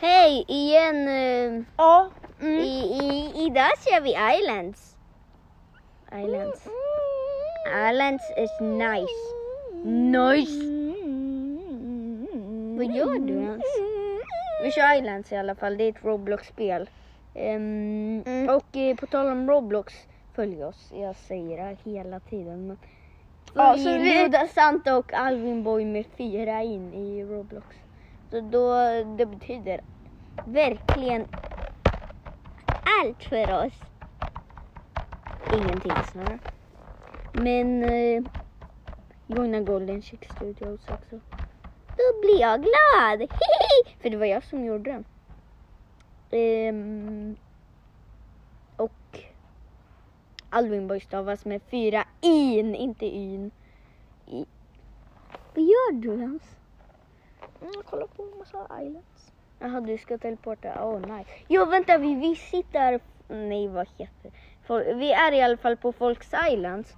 [0.00, 1.08] Hej, igen.
[1.08, 2.08] eh, Ja.
[2.40, 4.96] I, i, idag kör vi Islands.
[6.24, 6.68] Islands.
[7.90, 9.20] Islands is nice.
[9.84, 10.64] Nice.
[12.76, 13.62] Vad gör du ens?
[14.62, 15.76] Vi kör Islands i alla fall.
[15.76, 16.90] Det är ett Roblox-spel.
[17.34, 18.48] Ehm, Mm.
[18.56, 19.94] Och eh, på tal om Roblox,
[20.34, 20.92] följ oss.
[20.94, 22.66] Jag säger det hela tiden.
[22.66, 22.78] Men
[23.54, 27.66] Ja, så vi- Santa och Alvin Boy med fyra in i Roblox.
[28.40, 28.74] Då,
[29.16, 29.80] det betyder
[30.46, 31.26] verkligen
[33.02, 33.74] allt för oss.
[35.52, 36.38] Ingenting snarare.
[37.32, 38.22] Men eh,
[39.26, 41.20] joina Golden Chick Studios också.
[41.96, 43.28] Då blir jag glad!
[44.00, 45.04] För det var jag som gjorde den.
[46.30, 47.36] Ehm,
[48.76, 49.20] och
[50.50, 53.50] Alvin Boy stavas med fyra in, inte yn.
[54.26, 54.44] I.
[55.54, 56.42] Vad gör du ens?
[57.62, 59.32] Mm, kolla på massa islands.
[59.58, 60.68] Jaha, du ska teleporta.
[60.84, 61.30] Oh, nice.
[61.48, 63.00] Jo, vänta, vi, vi sitter...
[63.28, 64.30] Nej, vad heter
[64.66, 64.94] det?
[64.94, 66.94] Vi är i alla fall på Folks Islands.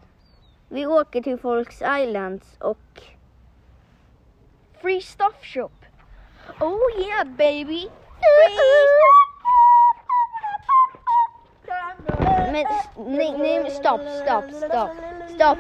[0.69, 3.03] Vi åker till Folks Islands och...
[4.83, 5.71] Free stuff shop.
[6.61, 7.89] Oh yeah baby.
[12.53, 12.65] Men
[13.17, 14.91] nej, nej, stopp, stopp, stopp,
[15.35, 15.59] stopp.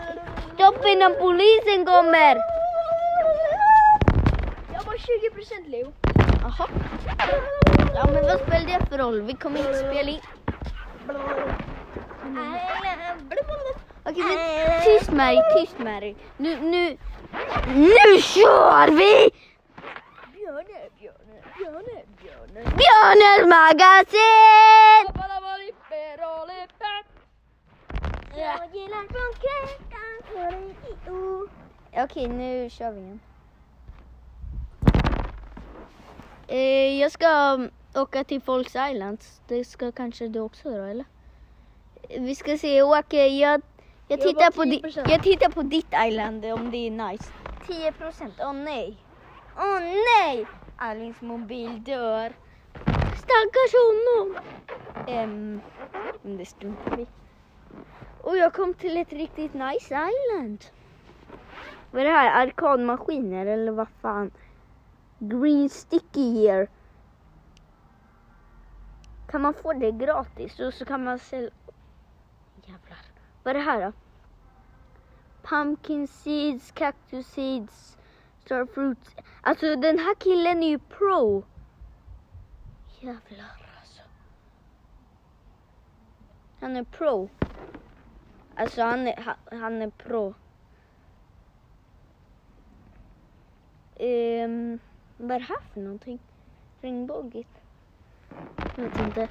[0.55, 2.56] Stopp innan polisen kommer!
[4.87, 5.93] Var 20% Leo.
[6.43, 6.69] Jaha.
[7.95, 9.21] Ja, men vad spelar det för roll?
[9.23, 10.21] Vi kommer inte spela in.
[14.05, 16.15] Okej, men tyst Mary, tyst Mary.
[16.37, 16.97] Nu, nu,
[17.75, 19.31] nu kör vi!
[20.33, 22.61] Björne, björne, björne, björne.
[22.81, 24.67] Björnens magasin!
[28.37, 29.07] Jag gillar
[32.05, 33.21] Okej, nu kör vi igen.
[36.49, 39.41] Eh, jag ska um, åka till Folks Islands.
[39.49, 41.05] Det ska kanske du också dra, eller?
[42.09, 43.63] Vi ska se, Åke, jag,
[44.09, 45.11] jag, tittar på di, 10%.
[45.11, 47.33] jag tittar på ditt island om det är nice.
[47.67, 48.97] 10 procent, åh nej.
[49.59, 50.47] Åh nej!
[50.77, 52.33] Alins mobil dör.
[53.17, 54.39] Stackars honom.
[56.23, 57.07] Men det struntar vi
[58.23, 60.65] Och jag kom till ett riktigt nice island.
[61.91, 62.47] Vad är det här?
[62.47, 64.31] Arkadmaskiner eller vad fan?
[65.19, 66.69] Green sticky Year
[69.27, 71.51] Kan man få det gratis och så kan man sälja...
[72.65, 72.99] Jävlar.
[73.43, 73.93] Vad är det här då?
[75.43, 77.99] Pumpkin seeds, cactus seeds,
[78.45, 79.17] star fruits.
[79.41, 81.45] Alltså den här killen är ju pro.
[83.01, 84.03] Jävlar alltså.
[86.61, 87.29] Han är pro.
[88.57, 90.35] Alltså han är, han, han är pro.
[94.01, 94.79] Um
[95.17, 96.19] vad är det här för någonting?
[96.81, 97.61] Ringbågigt?
[98.77, 99.29] Jag vet inte.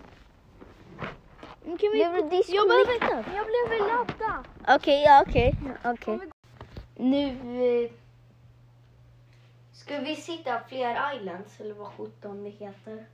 [1.65, 1.97] Men Kan vi...
[1.97, 4.43] Blev du Jag behöver, jag behöver ladda.
[4.75, 5.55] Okej, ja okej.
[6.05, 6.31] Kom vi-
[6.95, 7.91] Nu eh,
[9.73, 13.05] ska vi sitta fler islands eller vad sjutton det heter.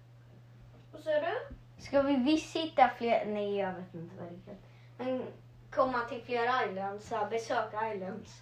[0.92, 1.56] Vad sa du?
[1.82, 4.56] Ska vi visita fler, nej jag vet inte vad det heter.
[4.98, 5.24] Men
[5.72, 8.42] komma till fler islands, besöka islands.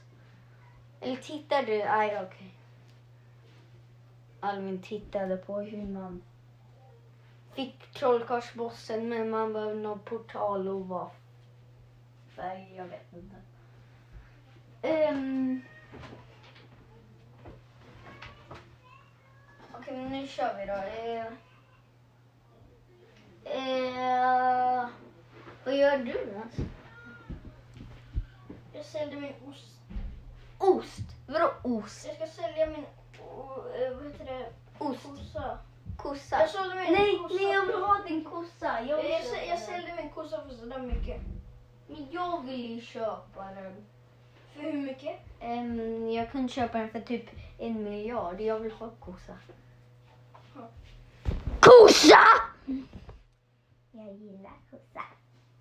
[1.01, 1.77] Eller tittar du?
[1.77, 2.58] Nej okej.
[4.39, 6.23] Alvin tittade på hur man
[7.53, 11.09] fick trollkarlsbossen men man behöver någon portal och vad
[12.35, 13.35] färg, jag vet inte.
[14.81, 15.61] Um.
[19.73, 20.73] Okej, men nu kör vi då.
[20.73, 21.33] Uh.
[23.45, 24.89] Uh.
[25.63, 26.55] vad gör du ens?
[28.73, 29.79] Jag säljer min ost.
[30.57, 31.15] Ost?
[31.27, 32.05] Vadå ost?
[32.07, 32.85] Jag ska sälja min
[33.75, 34.45] eh, Vad heter det?
[34.77, 35.03] Ost?
[35.03, 35.57] Kossa.
[35.97, 36.39] Kossa?
[36.39, 37.35] Jag sålde min nej, kossa.
[37.35, 38.81] nej, jag vill ha din kossa.
[38.81, 41.21] Jag, vill Jag, köpa jag, sålde min kossa för sådär mycket.
[41.87, 43.85] Men jag vill ju köpa den.
[44.53, 45.19] För hur mycket?
[45.39, 47.25] Ehm, jag kunde köpa den för typ
[47.57, 48.41] en miljard.
[48.41, 49.37] Jag vill ha kossa.
[50.55, 50.67] Ja.
[51.59, 52.19] Kossa!
[53.91, 55.03] Jag gillar kossa.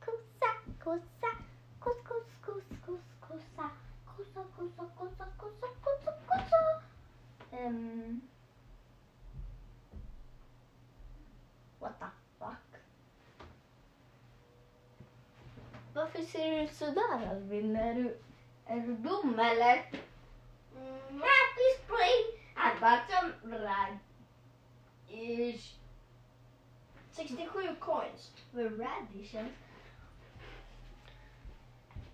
[0.04, 0.50] Kossa,
[0.84, 1.30] kossa,
[1.78, 3.70] koss, koss, koss, koss, kossa.
[4.16, 5.97] Kossa, kossa, kossa, kossa, kossa, kossa.
[7.58, 8.20] Ehm.
[11.78, 12.06] what the
[12.38, 12.80] fuck?
[15.94, 17.76] Varför ser du ut sådär Alvin?
[17.76, 18.18] Är du,
[18.66, 19.90] är du dum eller?
[20.76, 21.22] Mm.
[21.22, 22.38] Happy spring!
[22.56, 23.32] I got some
[25.08, 25.74] radish.
[27.10, 28.32] 67 coins.
[28.52, 29.52] Vad radishes?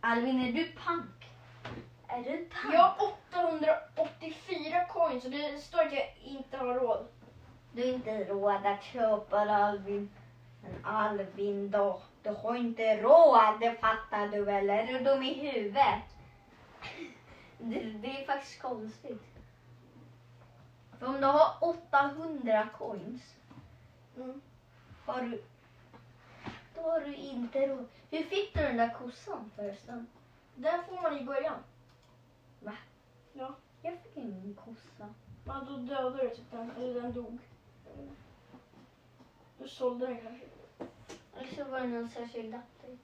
[0.01, 1.24] Alvin, är du punk?
[2.15, 2.75] Är du punk?
[2.75, 7.07] Jag har 884 coins och det står att jag inte har råd.
[7.73, 10.11] Du har inte råd att köpa Alvin.
[10.63, 14.71] Men Alvin då, du har inte råd, det fattar du väl?
[14.71, 16.03] Är du dum i huvudet?
[17.59, 19.23] Det, det är faktiskt konstigt.
[20.99, 23.23] För om du har 800 coins,
[24.17, 24.41] Mm.
[25.07, 25.43] har du,
[26.75, 27.87] då har du inte råd.
[28.11, 30.07] Hur fick du den där kossan förresten?
[30.55, 31.57] Den får man i början.
[33.37, 33.55] Ja.
[33.83, 35.15] Jag fick ingen kossa.
[35.47, 37.39] Ja, då dödade du typ den, eller den dog.
[39.59, 40.47] Du sålde den kanske.
[41.37, 42.99] Eller så var det någon särskild update.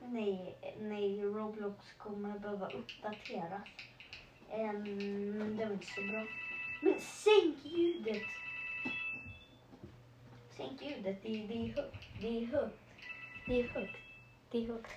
[0.00, 3.68] Nej, nej, Roblox kommer behöva uppdateras.
[4.52, 6.26] Um, det var inte så bra.
[6.80, 8.22] Men sänk ljudet!
[10.50, 12.06] Sänk ljudet, det, det är högt.
[12.20, 12.78] Det är högt.
[13.46, 13.96] Det är högt.
[14.50, 14.90] Det är högt.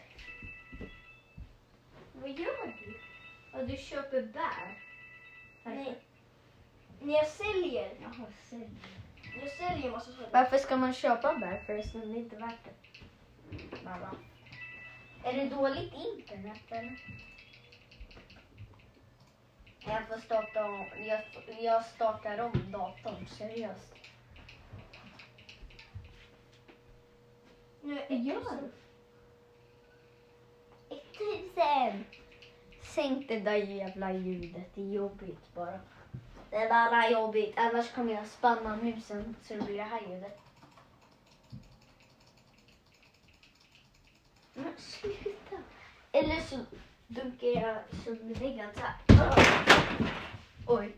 [2.13, 2.93] Vad gör du?
[3.53, 4.79] Ja, du köper bär.
[5.63, 5.95] Nej.
[7.01, 8.69] När jag säljer, Jaha, sälj.
[9.41, 10.29] jag säljer massa saker.
[10.33, 12.01] Varför ska man köpa bär förresten?
[12.01, 12.73] Det är inte värt det.
[13.83, 14.15] Mamma.
[15.23, 16.99] Är det dåligt internet eller?
[19.85, 20.85] Jag får starta om.
[21.05, 21.21] Jag,
[21.59, 23.93] jag startar om datorn, seriöst.
[27.81, 28.71] Nu är gör?
[30.89, 32.05] 1000!
[32.81, 35.79] Sänk det där jävla ljudet, det är jobbigt bara.
[36.49, 40.39] Det är bara jobbigt, annars kommer jag spanna musen så det blir det här ljudet.
[44.53, 45.57] Men sluta!
[46.11, 46.59] Eller så
[47.07, 48.95] dunkar jag sönder väggen så här.
[50.65, 50.95] Oj,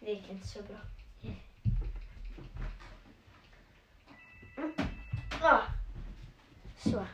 [0.00, 0.76] det gick inte så bra.
[4.56, 4.72] Mm.
[5.42, 5.60] Ah.
[6.76, 7.06] Så.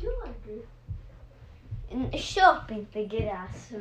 [0.00, 0.66] Gör du?
[1.90, 3.72] Mm, köp inte gräs,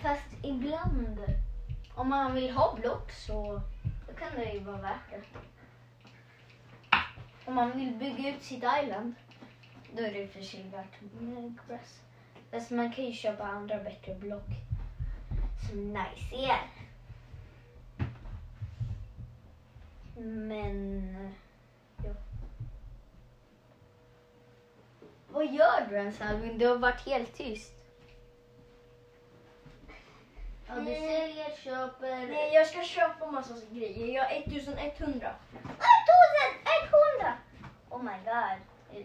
[0.00, 1.18] Fast ibland,
[1.94, 3.60] om man vill ha block så
[4.06, 5.22] då kan det ju vara värt det.
[7.46, 9.14] Om man vill bygga ut sitt island,
[9.96, 12.00] då är det i och för sig värt med gräs.
[12.50, 14.48] Fast man kan ju köpa andra bättre block
[15.68, 16.68] som nice är.
[20.16, 21.34] Men,
[22.04, 22.14] ja.
[25.28, 26.58] Vad gör du ens Albin?
[26.58, 27.73] Du har varit helt tyst.
[30.66, 32.26] Ja, du säljer, köper...
[32.26, 34.14] Nej, jag ska köpa massa grejer.
[34.14, 34.86] Jag har 1100.
[34.86, 35.34] 1100!
[37.90, 38.58] Oh my god.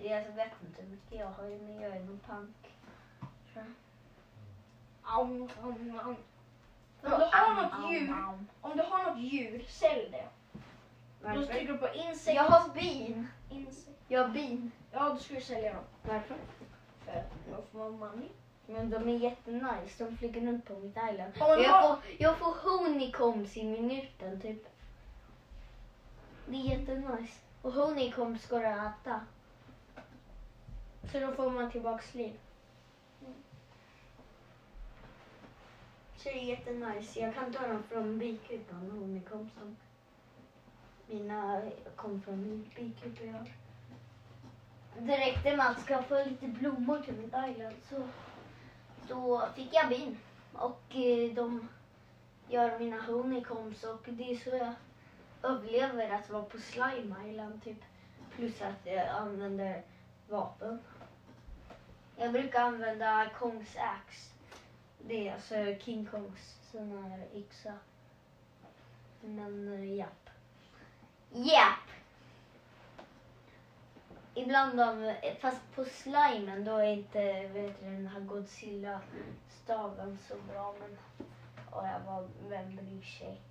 [0.04, 2.56] Jag vet inte hur mycket jag har, men jag är nog pank.
[5.04, 5.92] Om du
[7.12, 8.16] har något djur,
[8.62, 10.28] om du har något djur, sälj det.
[11.22, 11.44] Då Varför?
[11.54, 12.36] trycker du på insekt.
[12.36, 13.28] Jag har bin.
[13.50, 14.00] insekt.
[14.08, 14.72] Jag har bin.
[14.92, 15.84] Ja, då ska du sälja dem.
[16.02, 16.36] Varför?
[17.06, 18.30] För då får man money.
[18.72, 20.04] Men de är jättenice.
[20.04, 21.34] De flyger runt på mitt island.
[21.40, 24.68] Man Jag får, jag får honeycombs i minuten typ.
[26.46, 27.40] Det är jättenice.
[27.62, 29.22] Och honeycombs går att äta.
[31.12, 32.40] Så då får man tillbaks liv.
[36.18, 37.20] Så det är jättenice.
[37.20, 39.78] Jag kan ta dem från bikupan, honeycombsen.
[41.08, 41.62] Mina
[41.96, 43.52] kom från min bikupa jag har.
[45.00, 48.08] Det räckte med att skaffa lite blommor till mitt island så
[49.10, 50.18] då fick jag bin.
[50.54, 51.70] Och eh, de
[52.48, 54.74] gör mina honeycombs och det är så jag
[55.44, 57.78] överlever att vara på Slime Island typ.
[58.36, 59.82] Plus att jag använder
[60.30, 60.80] vapen.
[62.16, 64.34] Jag brukar använda Kongs ax.
[65.08, 67.74] Det är alltså King Kongs sån här yxa.
[69.22, 70.30] Men eh, japp.
[71.32, 71.99] Japp!
[74.40, 80.76] Ibland av, fast på slimen då är inte vet du, den här Godzilla-staven så bra.
[80.80, 80.98] Men
[81.72, 83.42] och jag var, vem bryr sig?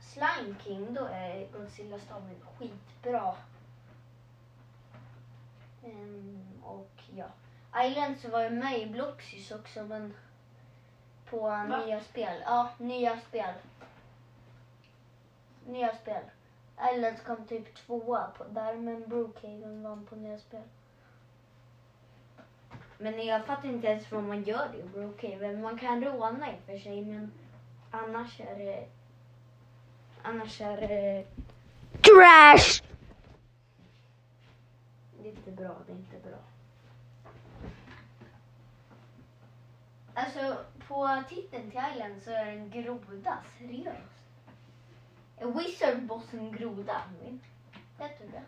[0.00, 3.34] Slime King, då är Godzilla-staven skitbra.
[5.84, 7.26] Ehm, och ja.
[7.84, 10.14] Island så var jag med i Bloxys också men
[11.30, 11.66] på Va?
[11.86, 12.42] nya spel.
[12.44, 13.54] Ja, nya spel.
[15.66, 16.22] Nya spel.
[16.78, 20.62] Islands kom typ tvåa på där men Brookhaven vann på nya spel.
[22.98, 25.62] Men jag fattar inte ens vad man gör i Brookhaven.
[25.62, 27.32] Man kan råna i och för sig men
[27.90, 28.88] annars är det...
[30.22, 31.26] Annars är det...
[32.02, 32.82] Trash!
[35.22, 36.38] Det är inte bra, det är inte bra.
[40.14, 40.56] Alltså
[40.88, 43.38] på titeln till Island så är det en groda.
[43.58, 44.23] Seriöst.
[45.38, 47.02] Är Wizard Boss en groda,
[47.98, 48.42] Heter det?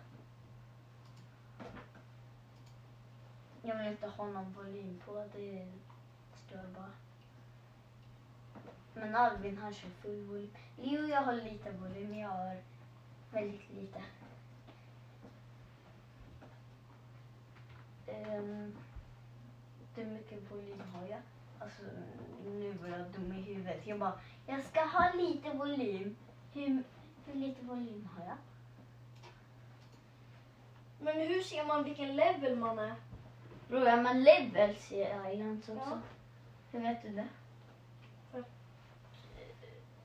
[3.63, 5.25] Jag vill inte ha någon volym på.
[5.37, 5.67] Det
[6.35, 6.93] stör bara.
[8.95, 10.51] Men Alvin han kör full volym.
[10.77, 12.19] Leo jag har lite volym.
[12.19, 12.57] Jag har
[13.31, 14.03] väldigt lite.
[18.07, 18.77] Um,
[19.95, 21.21] hur mycket volym har jag?
[21.59, 21.83] Alltså
[22.47, 23.87] nu var jag dum i huvudet.
[23.87, 26.17] Jag bara, jag ska ha lite volym.
[26.57, 26.83] Hur,
[27.27, 28.37] hur lite volym har jag?
[31.01, 32.95] Men hur ser man vilken level man är?
[33.69, 35.01] Bror, är man levels i
[35.33, 35.91] Islands också?
[35.91, 35.99] Ja.
[36.71, 37.29] Hur vet du det?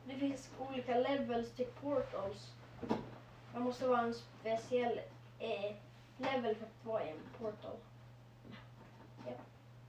[0.05, 2.53] Det finns olika levels till portals.
[3.53, 4.99] Man måste vara en speciell
[5.39, 5.75] eh,
[6.17, 7.77] level för att vara i en portal.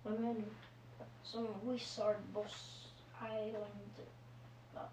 [0.03, 0.45] Vad menar du?
[1.23, 2.89] Som Wizard Boss
[3.23, 3.91] Island.
[4.75, 4.89] Ja.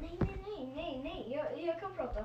[0.00, 1.32] Nej, nej, nej.
[1.36, 2.24] Jag, jag kan prata.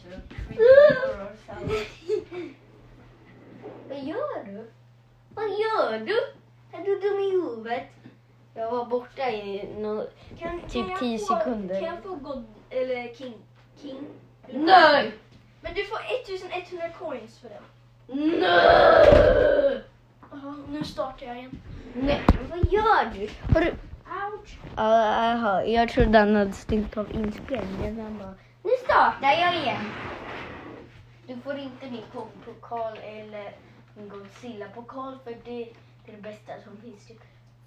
[3.89, 4.71] Vad gör du?
[5.35, 6.17] Vad gör du?
[6.79, 7.83] Är du dum i huvudet?
[8.55, 10.07] Jag var borta i no...
[10.39, 11.81] Kan, Typ jag 10 få- sekunder.
[11.81, 13.35] Kan jag få God, eller King?
[13.83, 14.07] King?
[14.49, 15.13] Eller Nej!
[15.61, 17.61] Men du får 1100 coins för det.
[18.41, 19.81] Nej!
[20.31, 21.61] Jaha, nu startar jag igen.
[21.95, 22.21] Nej,
[22.51, 23.29] vad gör du?
[23.55, 23.71] Har du...
[23.71, 24.59] Ouch!
[24.77, 28.01] Ja, jaha, jag trodde han hade stängt av inspelningen.
[28.01, 28.37] Han bara, nu
[28.91, 29.85] startar jag igen.
[31.27, 33.57] Du får inte min Kong-pokal eller
[33.95, 35.73] min Godzilla-pokal för det,
[36.05, 37.07] det är det bästa som finns.
[37.07, 37.21] Typ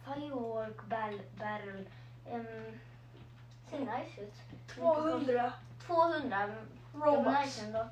[0.06, 1.90] Firework ball, Barrel.
[2.32, 2.80] Um,
[3.70, 4.34] ser nice ut.
[4.68, 5.54] 200
[5.88, 6.50] 200.
[6.94, 7.18] Robux.
[7.18, 7.88] Det var nice ändå.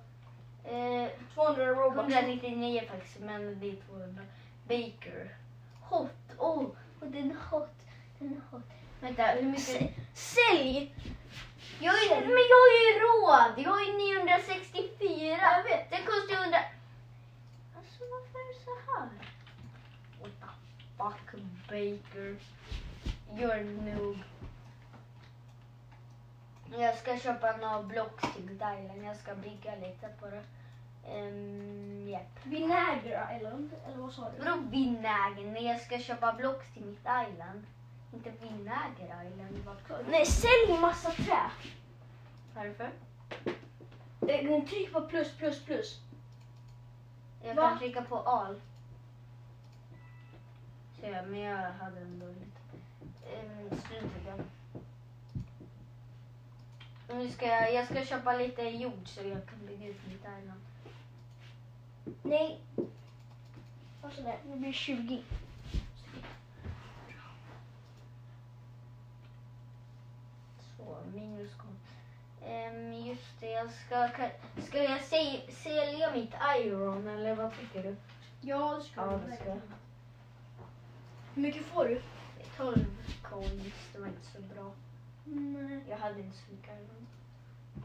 [0.63, 2.13] Eh, 200 Robux.
[2.15, 4.23] 199 faktiskt, men det är 200.
[4.67, 5.35] Baker.
[5.81, 6.11] Hot.
[6.37, 6.63] Oh,
[6.99, 7.75] och den är hot.
[8.19, 8.63] Den är hot.
[8.99, 9.81] Vänta, hur mycket?
[9.81, 10.95] S- Sälj!
[11.79, 13.53] Jag är, men jag har ju råd.
[13.57, 15.37] Jag ju 964.
[15.57, 15.89] Jag vet.
[15.89, 16.57] Den kostar ju 100.
[17.77, 19.09] Alltså varför är det så här?
[20.19, 20.49] What the
[20.97, 22.35] fuck Baker.
[23.35, 24.17] You're a noob.
[26.77, 29.03] Jag ska köpa några blocks till Thailand.
[29.03, 30.43] Jag ska bygga lite på det.
[31.07, 32.21] Um, yep.
[32.43, 34.43] Vinäger Island, eller vad sa du?
[34.43, 35.45] Vadå vinäger?
[35.45, 37.65] Nej, jag ska köpa blocks till mitt island.
[38.13, 39.65] Inte vinäger island.
[39.65, 41.51] Vad Nej, sälj massa trä.
[42.55, 42.91] Varför?
[44.27, 45.99] Eh, Tryck på plus, plus, plus.
[47.43, 47.69] Jag Va?
[47.69, 48.61] kan trycka på all.
[50.99, 52.61] Så jag, men jag hade ändå lite.
[53.39, 53.79] Um,
[54.25, 54.43] det.
[57.13, 60.21] Och Nu ska jag, jag ska köpa lite jord så jag kan bygga ut mitt
[60.39, 60.61] island.
[62.23, 62.59] Nej.
[64.01, 65.23] Och sådär, det blir 20.
[70.85, 71.77] Så, minuskon.
[72.41, 77.83] Um, just det, jag ska, ka- ska jag se, sälja mitt iron eller vad tycker
[77.83, 77.95] du?
[78.41, 79.53] Ja, det ska Ja, du ska.
[81.35, 82.01] Hur mycket får du?
[82.57, 82.85] 12
[83.23, 84.71] coins, det var inte så bra.
[85.25, 85.83] Nej.
[85.89, 87.07] Jag hade inte så mycket iron.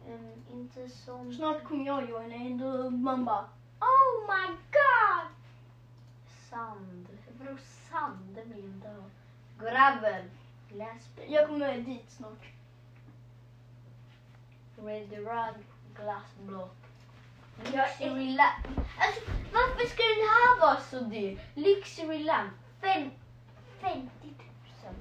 [0.09, 1.33] Um, inte som...
[1.33, 3.49] Snart kommer jag joina in då man bara
[3.81, 5.29] Oh my god!
[6.51, 7.09] Sand.
[7.39, 7.57] Vadå
[7.91, 8.35] sand?
[8.35, 9.05] Det jag inte.
[9.61, 10.25] Gravel.
[10.69, 11.09] Glass.
[11.29, 12.56] Jag kommer dit snart.
[14.83, 15.55] Ready run.
[15.95, 16.77] Glass block.
[17.73, 18.67] Jag Luxury lamp.
[18.99, 19.21] Alltså
[19.53, 21.41] varför ska den här vara så dyr?
[21.55, 22.53] Luxury lamp.
[22.81, 23.11] Fem,
[23.81, 24.09] 50
[24.85, 24.95] 000.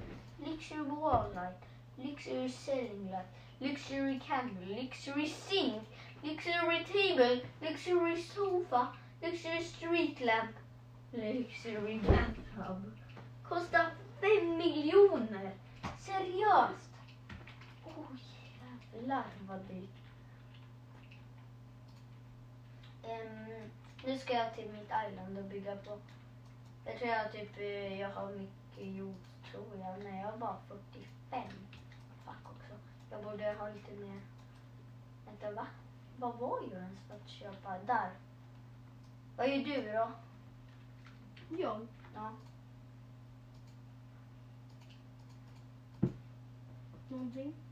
[0.46, 1.62] Luxury wall light.
[1.96, 3.26] Luxury ceiling light.
[3.58, 4.82] Luxury candle.
[4.82, 5.82] Luxury sink.
[6.22, 7.40] Luxury table.
[7.60, 8.88] Luxury sofa.
[9.22, 10.56] Luxury street lamp.
[11.12, 12.92] Luxury bathtub.
[13.48, 13.90] Kostar
[14.20, 15.52] fem miljoner.
[15.98, 16.85] Seriöst.
[19.06, 19.90] Jävlar vad dyrt.
[23.02, 23.70] Ehm,
[24.04, 25.98] nu ska jag till mitt island och bygga på.
[26.84, 30.04] Jag tror jag typ, eh, jag har mycket gjort, tror jag.
[30.04, 31.42] Nej, jag har bara 45
[32.24, 32.72] fack också.
[33.10, 34.20] Jag borde ha lite mer.
[35.26, 35.66] Vänta, va?
[36.16, 37.78] Vad var jag ens för att köpa?
[37.86, 38.10] Där.
[39.36, 40.10] Vad gör du då?
[41.58, 41.86] Jag?
[42.14, 42.32] Ja.
[47.08, 47.65] Någonting?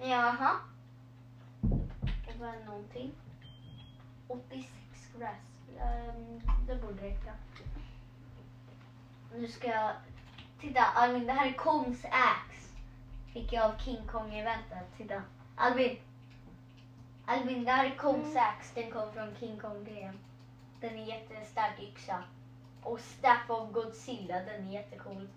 [0.00, 0.56] Jaha.
[2.26, 3.12] Det var någonting.
[4.28, 4.68] 86
[5.18, 5.56] grass.
[5.80, 7.32] Ehm, det borde räcka.
[9.34, 9.92] Nu ska jag...
[10.60, 12.68] Titta Albin, det här är Kongs Axe.
[13.32, 14.96] Fick jag av King Kong-eventet.
[14.96, 15.22] Titta.
[15.56, 15.98] Albin.
[17.26, 18.42] Albin, det här är Kongs Mm.
[18.42, 18.80] Axe.
[18.80, 20.18] Den kom från King Kong-grejen.
[20.80, 22.22] Den är jättestark yxa.
[22.82, 25.28] Och Staff of Godzilla, den är jättecool.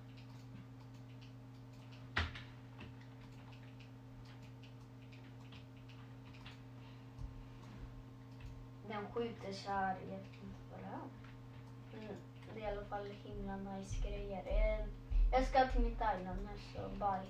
[9.00, 12.04] Den skjuter så här, jag vet inte vad det är.
[12.04, 12.16] Mm,
[12.54, 14.44] det är i alla fall himla nice grejer.
[14.46, 14.86] Eh,
[15.32, 17.30] Jag ska till mitt nu så bye.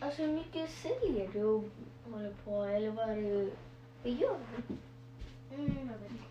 [0.00, 1.64] Alltså hur mycket säljer du och
[2.10, 3.50] håller på eller vad är det
[4.02, 4.74] vad gör du?
[5.54, 6.24] Mm, jag vet inte.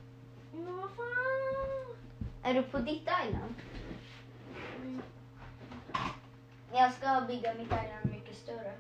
[0.53, 1.96] Men vad fan?
[2.44, 3.56] Är du på ditt island?
[4.82, 5.01] Mm.
[6.74, 8.74] Jag ska bygga mitt island mycket större.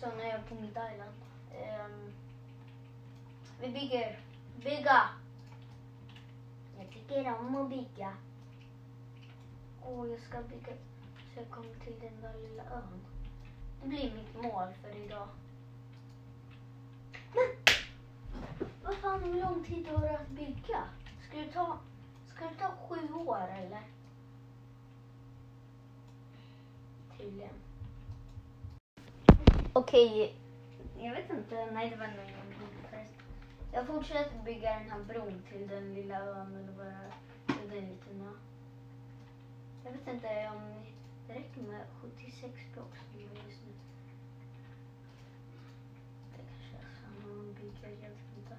[0.00, 1.14] Så när är jag på mitt island.
[1.50, 2.12] Um,
[3.60, 4.18] vi bygger.
[4.56, 5.08] Bygga!
[6.78, 8.16] Jag tycker om att bygga.
[9.82, 10.72] Åh, jag ska bygga
[11.34, 13.06] så jag kommer till den där lilla ön.
[13.82, 15.28] Det blir mitt mål för idag.
[17.34, 17.76] Men
[18.84, 20.84] vad fan, hur lång tid tar det att bygga?
[21.28, 21.78] Ska det ta,
[22.34, 23.82] ska det ta sju år eller?
[27.18, 27.69] Tydligen.
[29.72, 30.34] Okej,
[30.98, 31.70] jag vet inte.
[31.72, 33.24] Nej, det var nog ingen bro förresten.
[33.72, 37.12] Jag fortsätter bygga den här bron till den lilla ön eller vad det är.
[37.46, 38.38] Till den liten ön.
[39.84, 40.84] Jag vet inte om
[41.26, 43.72] det räcker med 76 block som jag just nu.
[46.36, 48.56] Det kanske är samma man bygger, jag vet inte.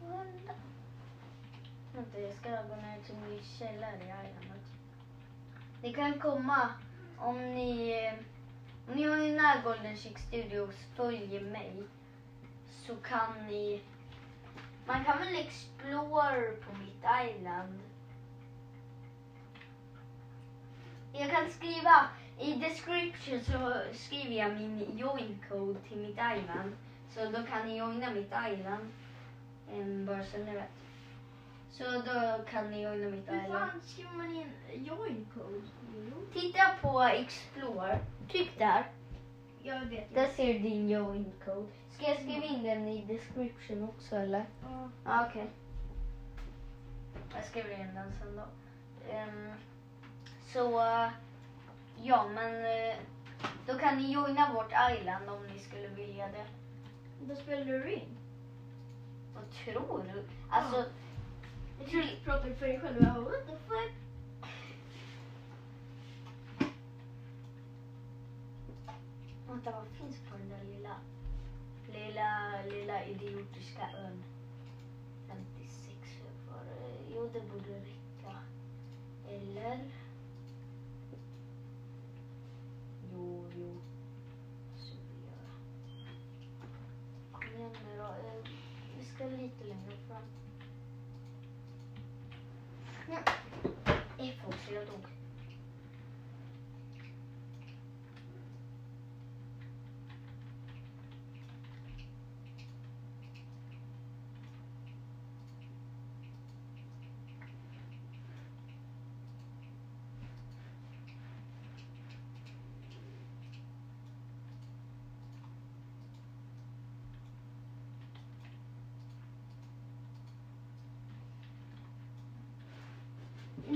[0.00, 0.52] Vänta.
[1.94, 4.66] Vänta, jag ska gå ner till min källare i islandet.
[5.82, 6.68] Ni kan komma
[7.18, 7.94] om ni,
[8.88, 11.82] om ni har en nära Golden Chick Studios följer mig
[12.86, 13.82] så kan ni,
[14.86, 17.80] man kan väl explore på mitt island.
[21.12, 22.08] Jag kan skriva,
[22.40, 26.76] i description så skriver jag min join code till mitt island.
[27.14, 28.92] Så då kan ni joina mitt island.
[29.72, 30.81] Ehm, bara så ni vet.
[31.72, 33.70] Så då kan ni joina mitt Hur island.
[33.70, 34.52] fan skriver man in
[34.84, 35.60] join code?
[36.32, 37.98] Titta på explore.
[38.30, 38.90] Tryck där.
[39.62, 41.66] jag vet Där ser du din join code.
[41.90, 44.44] Ska jag skriva in den i description också eller?
[44.62, 44.88] Ja.
[45.04, 45.50] Ja, okej.
[47.34, 48.42] Jag skriver in den sen då.
[49.12, 49.52] Ehm,
[50.46, 50.70] så,
[52.02, 52.96] ja men eh,
[53.66, 56.44] då kan ni joina vårt island om ni skulle vilja det.
[57.28, 58.16] Vad spelar du in?
[59.34, 60.24] Vad tror du?
[60.50, 60.84] Alltså, Ja.
[61.82, 62.96] Jag tror du pratar för dig själv.
[63.00, 63.92] Jag bara, what the fuck?
[69.64, 70.96] vänta vad finns på den där lilla,
[71.92, 74.24] lilla, lilla idiotiska ön?
[75.28, 75.96] 56
[76.48, 76.64] för,
[77.14, 78.38] jo det borde räcka.
[79.28, 79.90] Eller?
[83.12, 83.76] Jo, jo.
[84.76, 85.46] Så vi gör.
[87.32, 88.04] Kom igen nu då.
[88.04, 88.44] Eh,
[88.98, 90.41] vi ska lite längre fram.
[93.08, 93.18] Ja.
[94.18, 95.06] F också, jag dog.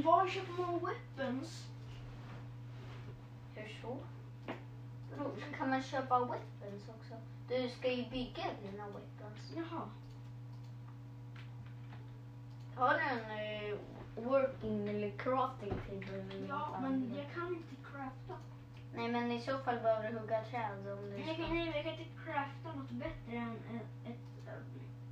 [0.04, 1.66] Var köper man weapons?
[3.54, 3.96] Hur så?
[5.58, 7.14] Kan man köpa weapons också?
[7.48, 9.52] Du ska ju bygga dina weapons.
[9.56, 9.82] Jaha.
[12.76, 13.78] Har du en eh,
[14.24, 16.46] working eller crafting table?
[16.48, 18.34] Ja, men jag kan inte crafta.
[18.94, 21.46] Nej, men i så fall behöver du hugga träd om du kan, ska.
[21.54, 24.10] nej, jag kan inte crafta något bättre än ett...
[24.12, 24.48] ett,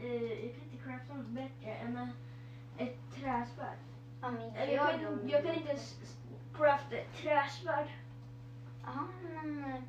[0.00, 2.14] äh, jag kan inte crafta något bättre än ett-
[2.78, 3.78] ett träsvärd.
[4.24, 5.00] Jag, dem.
[5.00, 5.96] kan, jag kan inte ens
[6.56, 7.88] crafta ett träsvärd.
[8.84, 9.80] Ja, men eh,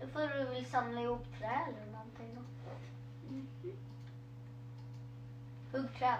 [0.00, 2.40] då får du väl samla ihop trä eller någonting då.
[3.34, 3.76] Mhm.
[5.72, 6.18] Hugg träd.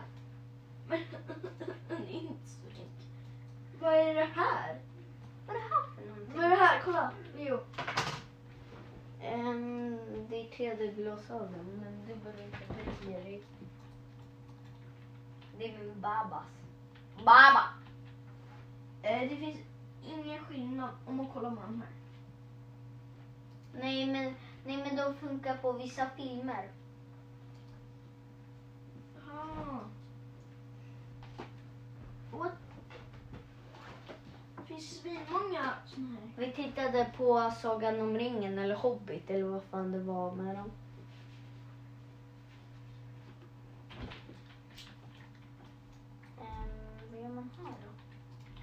[0.89, 1.01] Men
[1.89, 3.07] det är inte så enkelt.
[3.81, 4.81] Vad är det här?
[5.47, 6.37] Vad är det här för någonting?
[6.37, 6.81] Vad är det här?
[6.85, 7.61] Kolla, Leo.
[9.21, 9.99] Ehm,
[10.31, 13.43] det är 3D-glasögon, men du behöver inte bry dig.
[15.59, 16.62] Det är min babas.
[17.17, 17.65] Baba!
[19.03, 19.59] Eh, det finns
[20.05, 21.91] ingen skillnad om man kollar på de här.
[23.81, 26.69] Nej men, nej, men de funkar på vissa filmer.
[29.31, 29.79] Ah.
[32.37, 32.53] What?
[34.57, 36.31] Det finns svinmånga såna här.
[36.37, 40.71] Vi tittade på Sagan om ringen eller Hobbit eller vad fan det var med dem.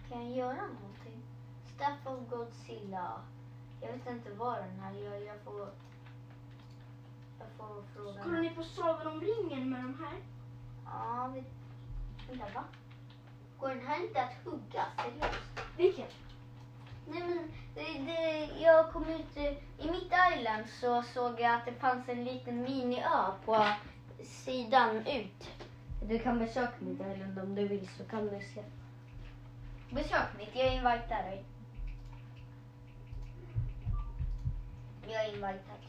[0.10, 1.22] Kan jag göra någonting?
[1.76, 3.22] Staff of Godzilla.
[3.82, 5.16] Jag vet inte vad den här gör.
[5.16, 5.70] Jag får...
[7.40, 8.24] Jag får fråga.
[8.24, 10.18] Kollar ni på Sagan om ringen med de här?
[10.86, 11.44] Ja, vi...
[12.30, 12.64] Vänta, va?
[13.60, 14.86] Går den här inte att hugga?
[14.98, 15.40] Seriöst?
[15.78, 16.08] Vilken?
[17.08, 19.38] Nej men, det, det, jag kom ut
[19.78, 23.66] i mitt island så såg jag att det fanns en liten miniö på
[24.24, 25.50] sidan ut.
[26.08, 28.64] Du kan besöka mitt island om du vill så kan du se.
[29.92, 31.46] Besök mitt, jag invitar dig.
[35.08, 35.80] Jag är invitad.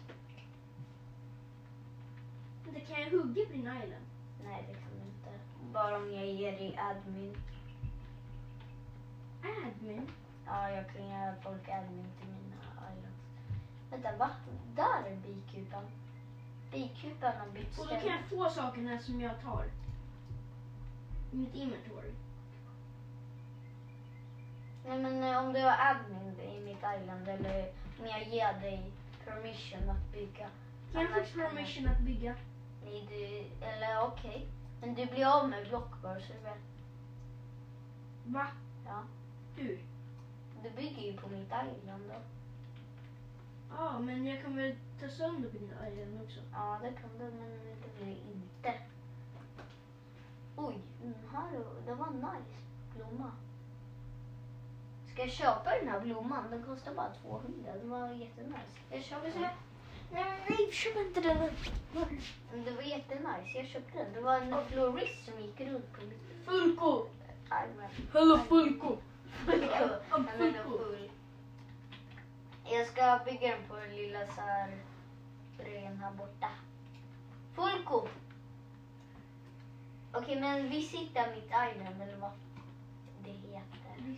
[2.75, 4.07] Det kan jag hugga på din island.
[4.45, 5.31] Nej det kan du inte.
[5.73, 7.37] Bara om jag ger dig admin.
[9.43, 10.11] Admin?
[10.47, 12.57] Ja, jag kan göra folk admin till mina
[12.93, 13.19] islands.
[13.91, 14.31] Vänta, va?
[14.77, 15.85] Där är bikupan.
[16.73, 19.65] Bikupan har bytt Och då kan jag få sakerna som jag tar.
[21.33, 22.13] I mitt inventory.
[24.87, 28.93] Nej men eh, om du har admin i mitt island eller om jag ger dig
[29.25, 30.49] permission att bygga.
[30.93, 32.35] Jag jag- permission att bygga?
[32.85, 34.47] Nej, du, eller okej.
[34.81, 36.59] Men du blir av med blockbar vet.
[38.25, 38.47] Va?
[38.87, 39.03] Ja.
[39.57, 39.79] Hur?
[40.63, 42.21] Du bygger ju på mitt island då.
[43.77, 46.41] Ja, men jag kan väl ta sönder på din island också.
[46.53, 47.51] Ja, det kan du, men
[47.83, 48.81] det blir inte.
[50.57, 52.57] Oj, den här, det var en nice
[52.95, 53.33] blomma.
[55.13, 56.51] Ska jag köpa den här blomman?
[56.51, 57.73] Den kostar bara 200.
[57.81, 58.79] Den var jättenice.
[58.91, 59.49] Jag köpte den.
[60.13, 61.51] Nej, nej, köp inte den.
[62.65, 63.59] Det var jättenice.
[63.59, 64.13] Jag köpte den.
[64.13, 67.07] Det var en florist som gick runt på mitt Fulko!
[67.49, 67.91] armen.
[68.13, 68.97] Hello Fulko!
[69.47, 69.63] Han
[70.25, 71.11] är full.
[72.65, 74.79] Jag ska bygga den på den lilla så här
[75.59, 76.49] grejen här borta.
[77.55, 78.09] Fulko!
[80.13, 82.31] Okej, men visita mitt island eller vad
[83.25, 84.17] det heter.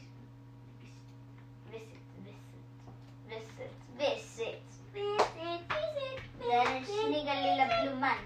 [7.83, 8.19] Blomman.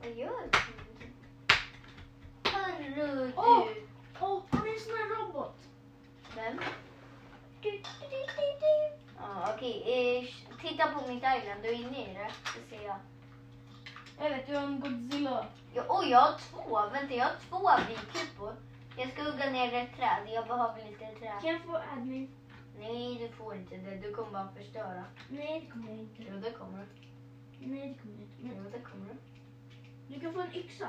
[0.00, 0.58] Vad gör du?
[2.50, 3.32] Hörru du.
[3.36, 3.68] Åh!
[4.20, 5.56] Åh, han är en sån här robot.
[6.36, 6.58] Vem?
[7.62, 8.98] Du, du, du, du, du.
[9.18, 9.82] Ja, okej.
[9.86, 10.24] Eh,
[10.62, 11.62] titta på mitt island.
[11.62, 12.30] Du är inne i det.
[12.54, 12.96] Det ser jag.
[14.20, 15.46] Jag vet, du har en Godzilla.
[15.74, 16.90] Ja, oj, jag har två.
[16.92, 18.56] Vänta, jag har två bikupor.
[18.98, 20.28] Jag ska hugga ner ett träd.
[20.34, 21.32] Jag behöver lite trä.
[21.40, 22.30] Kan jag få admin?
[22.78, 23.96] Nej, du får inte det.
[23.96, 25.04] Du kommer bara förstöra.
[25.28, 26.22] Nej, det kommer jag inte.
[26.30, 26.86] Jo, det kommer du.
[27.66, 28.56] Nej, det kommer jag inte.
[28.56, 30.14] Jo, det kommer du.
[30.14, 30.88] du kan få en yxa.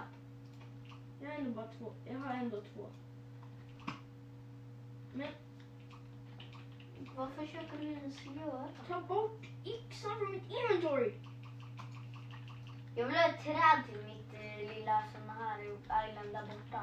[1.22, 1.94] Jag har ändå bara två.
[2.06, 2.86] Jag har ändå två.
[5.14, 5.28] Men
[7.16, 8.68] Vad försöker du ens göra?
[8.88, 11.14] ta bort yxan från mitt inventory.
[12.96, 15.60] Jag vill ha ett träd till mitt eh, lilla såna här
[16.10, 16.82] island där borta.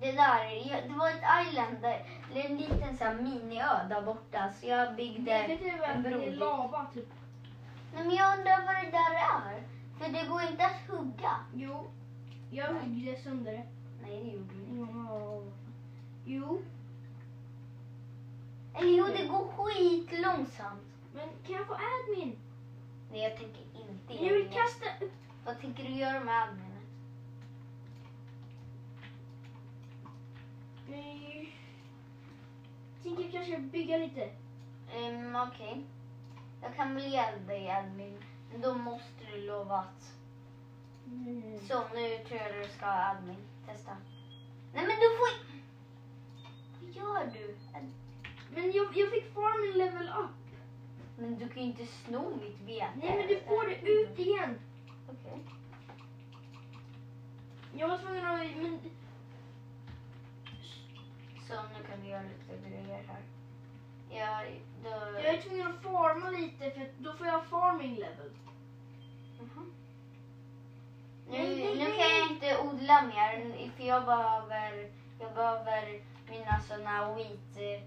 [0.00, 4.02] Det där, jag- det var ett island, där, eller en liten så här miniö där
[4.02, 4.52] borta.
[4.52, 6.20] Så jag byggde Det är typ en att det bro.
[6.22, 7.08] är lava typ.
[7.94, 9.62] Nej, men jag undrar vad det där är.
[9.98, 11.36] För det går inte att hugga.
[11.54, 11.86] Jo,
[12.50, 13.66] jag huggde sönder det.
[14.02, 14.92] Nej, det gjorde du inte.
[15.08, 15.42] Ja.
[16.26, 16.62] Jo,
[18.74, 20.82] Eller jo, det går skitlångsamt.
[21.14, 22.38] men kan jag få admin?
[23.10, 24.54] Nej, jag tänker inte Jag vill det.
[24.54, 25.12] kasta upp.
[25.44, 26.70] Vad tänker du göra med adminet?
[30.88, 31.52] Nej.
[33.04, 34.30] Tänker kanske bygga lite.
[34.96, 35.84] Um, Okej.
[36.62, 38.18] Jag kan väl ge dig admin.
[38.52, 40.12] Men då måste du lova att...
[41.06, 41.58] Mm.
[41.68, 43.36] Så, nu tror jag du ska admin.
[43.66, 43.96] Testa.
[44.74, 45.30] Nej, men du får...
[46.80, 47.56] Vad gör du?
[48.54, 50.30] Men jag, jag fick farming level up.
[51.18, 52.88] Men du kan ju inte sno mitt vete.
[52.96, 54.58] Nej men du får det ut igen.
[55.08, 55.38] Okej.
[57.72, 58.56] Jag var tvungen att...
[58.56, 58.78] Men,
[61.54, 63.22] Så nu kan vi göra lite grejer här.
[64.10, 64.42] Ja,
[64.84, 64.90] då...
[65.20, 68.30] jag är tvungen att farma lite för då får jag farming level.
[71.28, 71.98] Nu, Nej, nej, nu nej.
[71.98, 74.90] kan jag inte odla mer för jag behöver,
[75.20, 77.80] jag behöver mina såna wheat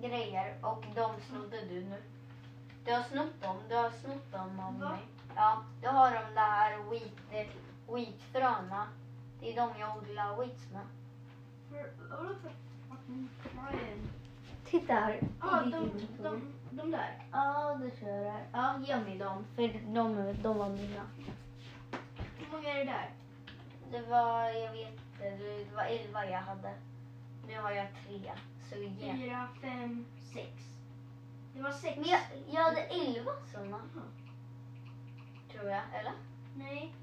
[0.00, 2.02] grejer och de snodde du nu.
[2.84, 4.88] Du har snott dem, du har snott dem av Va?
[4.90, 5.00] mig.
[5.36, 7.48] Ja, du har de där wheat,
[7.88, 8.86] wheatfröna.
[9.40, 10.86] Det är de jag odlar wheats med.
[11.70, 11.90] För,
[14.70, 15.20] Titta här.
[15.40, 15.90] Ja, de,
[16.22, 17.18] de, de där.
[17.32, 18.46] Ja, du kör här.
[18.52, 21.02] Ja, ge mig dem för de, de var mina.
[22.38, 23.10] Hur många är det där?
[23.90, 26.74] Det var, jag vet inte, det var elva jag hade.
[27.48, 28.32] Nu har jag tre.
[28.70, 29.12] Så ge.
[29.12, 30.50] Fyra, fem, sex.
[31.54, 31.96] Det var sex.
[31.96, 32.20] Men jag,
[32.50, 33.80] jag hade elva sådana.
[33.94, 34.04] Jaha.
[35.52, 36.12] Tror jag, eller?
[36.56, 36.94] Nej,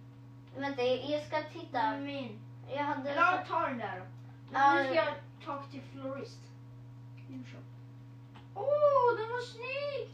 [0.57, 1.97] Vänta, jag, jag ska titta.
[1.97, 2.39] min.
[2.69, 3.09] Jag hade...
[3.11, 4.05] Eller ta den där då.
[4.53, 5.13] Ja, nu ska jag
[5.45, 6.39] talk till florist.
[7.30, 7.63] Djurshop.
[8.56, 10.13] Åh, oh, den var snygg!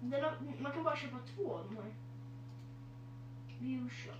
[0.00, 1.94] Den har, man kan bara köpa två av de här.
[3.60, 4.14] Djurshop.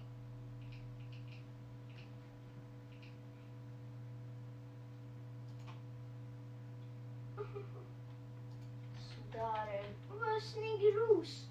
[8.99, 9.95] Sådär.
[10.09, 11.49] Vad snygg ros.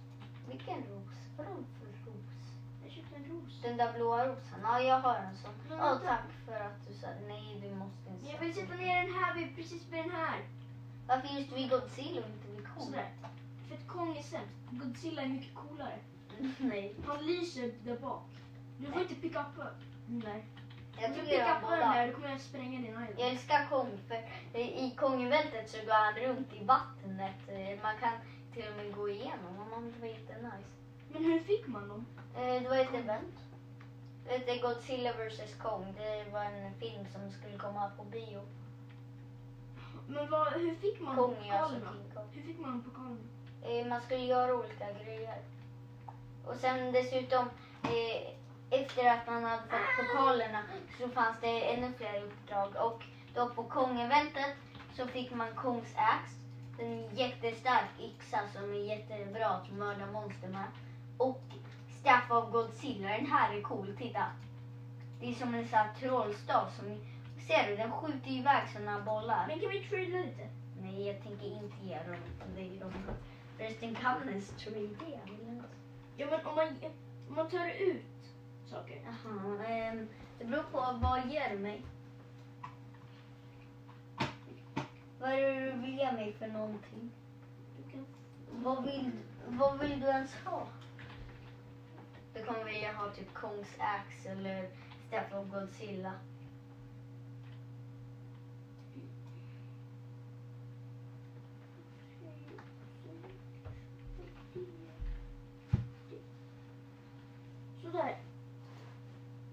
[0.50, 1.16] Vilken ros?
[1.38, 1.68] Vadå för ros?
[1.68, 1.87] Jag köpte
[3.17, 3.62] en ros.
[3.62, 4.60] Den där blåa rosen?
[4.63, 5.53] Ja, jag har en sån.
[5.71, 5.99] Åh, vänta.
[6.06, 9.36] tack för att du sa nej, du måste inte Jag vill sätta ner den här
[9.36, 10.39] vid, precis vid den här.
[11.08, 12.86] Varför just vid Godzilla och inte vid Kong?
[12.86, 13.12] Sådär.
[13.67, 14.56] För att Kong är sämst.
[14.71, 15.99] Godzilla är mycket coolare.
[16.58, 16.95] nej.
[17.08, 18.30] Han lyser där bak.
[18.77, 20.43] Du får inte picka upp den där.
[21.01, 21.25] Jag du om
[21.63, 23.08] upp den där då kommer jag spränga din island.
[23.17, 24.15] Jag älskar Kong för
[24.60, 27.36] i Kongevältet så går han runt i vattnet.
[27.47, 28.13] Eh, Man kan
[28.53, 29.91] till och med gå igenom honom.
[29.91, 30.67] Det var jättenice.
[31.13, 32.06] Men hur fick man dem?
[32.38, 33.36] Eh, Det var ett event.
[34.26, 35.93] Det hette Godzilla vs Kong.
[35.97, 38.41] Det var en film som skulle komma på bio.
[40.08, 41.91] Men vad, hur fick man Kong alltså pokalerna?
[41.91, 42.28] King Kong.
[42.34, 43.17] Hur fick man pokalerna?
[43.82, 45.41] Eh, Man skulle göra olika grejer.
[46.45, 47.50] Och sen dessutom,
[47.84, 48.34] eh,
[48.80, 50.63] efter att man hade fått pokalerna
[51.00, 52.76] så fanns det ännu fler uppdrag.
[52.86, 54.56] Och då på Kong-eventet
[54.95, 56.32] så fick man Kongs ax.
[56.80, 60.67] En jättestark yxa som är jättebra att mörda monster med.
[61.17, 61.41] Och
[62.08, 63.10] Staff of Godzilla.
[63.10, 64.26] Den här är cool, titta.
[65.20, 66.86] Det är som en sån här trollstav som,
[67.48, 69.48] ser du, den skjuter iväg såna bollar.
[69.48, 70.50] Men kan vi trada lite?
[70.82, 72.15] Nej, jag tänker inte ge dem
[72.46, 72.80] till dig.
[72.80, 72.93] De-
[73.58, 74.96] Förresten kan ens 3D.
[75.00, 75.65] jag vill inte.
[76.17, 76.67] Ja men om man,
[77.30, 78.06] om man tar ut
[78.65, 79.02] saker.
[79.06, 80.08] Jaha, ehm,
[80.39, 81.82] det beror på vad ger du mig.
[85.20, 87.12] Vad är det du vill ge mig för någonting?
[88.52, 89.12] Vad vill,
[89.48, 90.67] vad vill du ens ha?
[92.38, 94.69] Du kommer vilja ha typ Kongs Ax eller
[95.12, 96.13] of Godzilla.
[107.91, 108.17] sådär.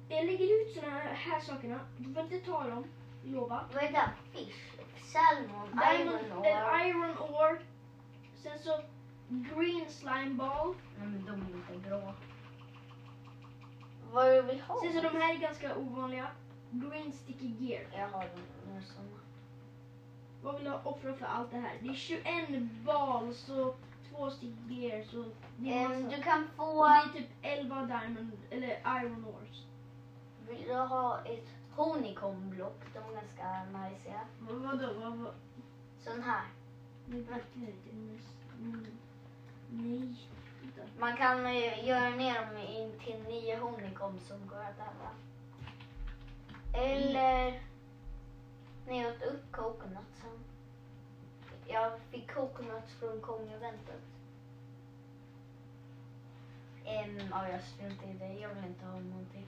[0.08, 1.80] Jag lägger ut såna här, sakerna.
[1.98, 2.84] Du får inte ta dem.
[3.24, 3.64] Lova.
[3.74, 4.10] Vad är det?
[4.32, 4.54] Fish?
[5.02, 5.68] Salmon?
[5.72, 6.88] Diamond, Iron ore?
[6.88, 7.58] iron ore.
[8.42, 8.82] Sen så
[9.28, 10.74] green slime ball.
[10.98, 12.14] Nej, men de är inte bra.
[14.14, 14.80] Vad du vill ha?
[14.80, 16.26] Sen så de här är ganska ovanliga.
[16.70, 17.84] Green sticky gear.
[17.92, 18.28] Jag har
[18.66, 19.20] några såna.
[20.42, 21.78] Vad vill du offra för allt det här?
[21.82, 22.24] Det är 21
[22.84, 23.78] balls och
[24.10, 25.04] två sticky gear.
[25.04, 26.16] Så massa.
[26.16, 26.84] du kan Och få...
[26.84, 28.68] det är typ 11 diamond, eller
[29.02, 29.62] iron ores.
[30.48, 32.80] Vill du ha ett honeycomblock?
[32.92, 34.08] De är ganska nice.
[34.08, 34.20] Ja.
[34.40, 34.92] Vad, vadå?
[35.00, 35.34] Vad, vad?
[36.00, 36.44] Sån här.
[37.06, 37.90] Det verkar inte.
[38.60, 38.86] Mm.
[39.70, 40.16] Nej.
[40.98, 45.10] Man kan eh, göra ner dem in till nio honeycomb som går att äta.
[46.78, 47.62] Eller
[48.86, 50.44] när jag åt upp coconutsen.
[51.66, 54.00] Jag fick coconuts från Kong-eventet.
[56.86, 58.40] Um, ja, jag struntar i det.
[58.40, 59.46] Jag vill inte ha någonting.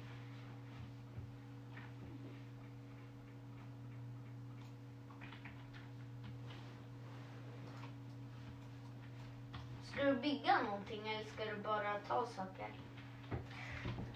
[9.97, 12.69] Ska du bygga någonting eller ska du bara ta saker?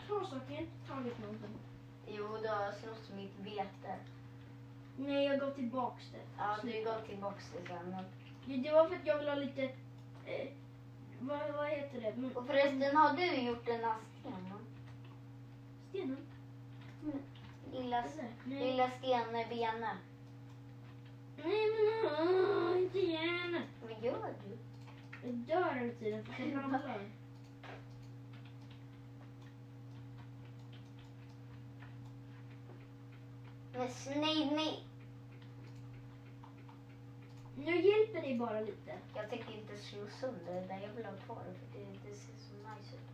[0.08, 1.58] Ta saker, jag har tagit någonting.
[2.06, 3.96] Jo, du har snott mitt vete.
[4.96, 6.20] Nej, jag gav tillbaks det.
[6.38, 7.90] Ja, du går tillbaks till sen.
[8.46, 9.62] men- Det var för att jag vill ha lite...
[10.26, 10.48] Eh,
[11.20, 12.16] vad, vad heter det?
[12.16, 14.66] Men, Och förresten, har du gjort den här stenen?
[15.90, 16.16] Stenen?
[17.72, 18.28] Lilla, Eller?
[18.44, 18.72] Nej.
[18.72, 19.96] lilla stenbenen.
[21.44, 23.62] Nej men åh, inte igen.
[23.82, 24.58] Vad gör du?
[25.22, 27.00] Jag dör hela tiden för att jag ramlar.
[33.72, 34.84] Men nej, nej.
[37.56, 38.98] Jag hjälper dig bara lite.
[39.14, 40.80] Jag tänker inte slå sönder det där.
[40.80, 43.10] Jag vill ha kvar det för det, det ser så nice ut.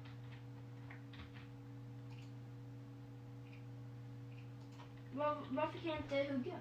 [5.13, 6.59] Var, varför kan jag inte hugga?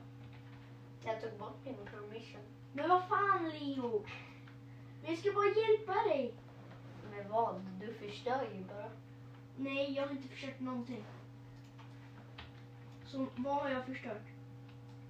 [1.05, 2.41] Jag tog bort din permission.
[2.73, 4.05] Men vad fan Leo?
[5.07, 6.33] Jag ska bara hjälpa dig.
[7.11, 7.61] Men vad?
[7.79, 8.89] Du förstör ju bara.
[9.57, 11.03] Nej, jag har inte försökt någonting.
[13.05, 14.23] Så vad har jag förstört?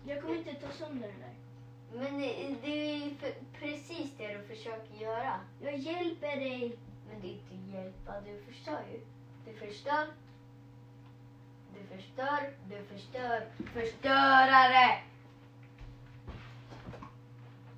[0.07, 1.35] Jag kommer inte ta sönder den där.
[1.93, 2.19] Men
[2.61, 3.15] det, är ju
[3.59, 5.39] precis det du försöker göra.
[5.61, 6.77] Jag hjälper dig.
[7.09, 8.99] Men det är inte hjälpa, du förstör ju.
[9.45, 10.07] Du förstör.
[11.73, 13.47] Du förstör, du förstör.
[13.73, 15.01] Förstörare!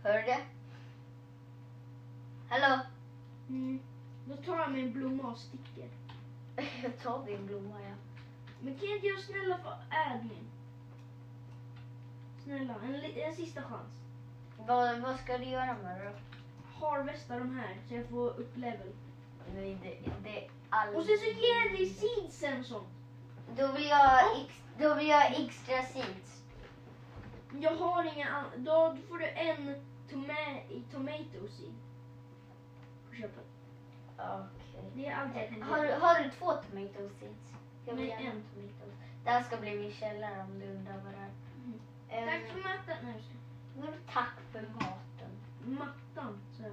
[0.03, 0.56] Hör du det?
[2.49, 2.79] Hallå?
[3.49, 3.79] Mm.
[4.25, 5.89] Då tar jag min blomma och sticker.
[6.83, 7.95] Jag tar din blomma, ja.
[8.61, 10.47] Men kan inte jag snälla få admin?
[12.43, 13.93] Snälla, en, en sista chans.
[14.67, 16.11] Vad, vad ska du göra med det då?
[16.85, 18.91] Harvesta de här så jag får upp level.
[19.55, 20.95] Nej, det, det all...
[20.95, 22.87] Och sen så ger jag dig seedsen sånt.
[23.57, 26.41] Då vill jag, ex, då vill jag extra seeds.
[27.59, 29.75] Jag har inga an- Då får du en
[30.09, 31.73] toma- i tomato seed.
[33.21, 33.45] Köpet.
[34.17, 34.91] Okej.
[34.95, 37.53] Det är allt jag kan Har, du- har du två tomato seeds?
[37.85, 38.43] Jag vill Nej, gärna en.
[38.53, 38.91] tomato.
[39.23, 41.31] Det här ska bli min källare om du undrar vad det är.
[41.65, 41.79] Mhm.
[42.09, 42.97] Ehm, Tack för matten.
[43.05, 43.23] Nej,
[43.75, 45.31] Vadå tack för maten?
[45.65, 46.71] Mattan, sa jag.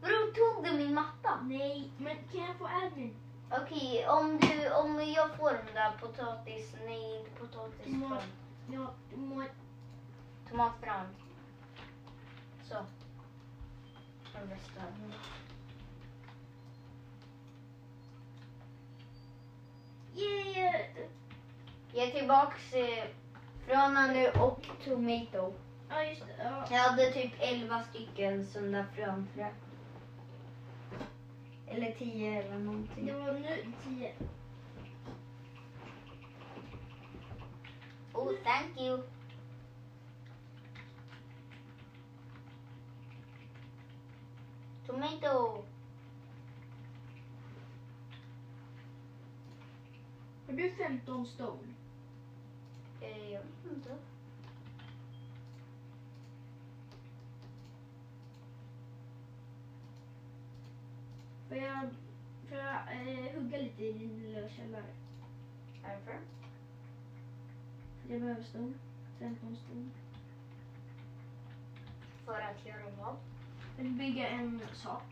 [0.00, 1.40] Vadå, tog du min matta?
[1.42, 3.16] Nej, men kan jag få admin?
[3.50, 8.24] Okej, om du, om jag får den där potatis, nej inte potatis, Tomat.
[8.70, 9.44] Ja, må...
[10.48, 11.06] tomatfrön.
[12.62, 12.76] Så.
[14.34, 14.82] Harvesta.
[20.14, 20.86] Yeah!
[21.92, 23.04] Ge tillbaks eh,
[23.66, 25.52] fröna nu och tomato.
[25.88, 26.44] Ja, just det.
[26.44, 26.66] Ja.
[26.70, 29.52] Jag hade typ 11 stycken sådana frön för det.
[31.66, 33.06] Eller 10 eller någonting.
[33.06, 34.12] Det var nu tio.
[38.12, 39.02] Oh, thank you.
[44.92, 45.64] Tomato.
[50.46, 51.74] Har du 15 stone?
[53.00, 53.96] Eh, jag vet inte.
[61.48, 61.90] Får jag,
[62.48, 64.94] får jag eh, hugga lite i din lilla källare?
[65.82, 66.18] Varför?
[68.02, 68.72] För jag behöver stone.
[69.18, 69.90] 15 stone.
[72.24, 73.16] För att göra vad?
[73.76, 75.02] Jag vill bygga en sak.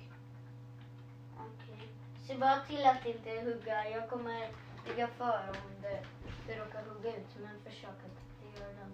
[1.36, 1.88] Okej.
[2.26, 3.88] Se bara till att inte hugga.
[3.90, 4.48] Jag kommer
[4.88, 6.04] ligga för om det,
[6.46, 7.36] det råkar hugga ut.
[7.40, 8.86] Men försök att inte göra det.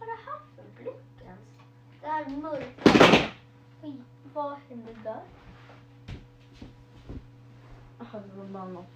[0.00, 1.40] Vad är det här för block ens?
[2.00, 3.30] Det här mörka.
[3.82, 4.02] Oj,
[4.34, 5.22] vad hände där?
[7.98, 8.86] Jaha, det var bara något.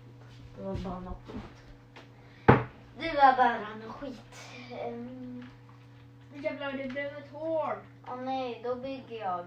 [0.56, 1.30] Det var bara något.
[2.98, 4.40] Det var bara något skit.
[4.80, 5.44] Ehm,
[6.34, 7.76] Jävlar, det blev ett hål.
[8.08, 9.46] Åh nej, då bygger jag.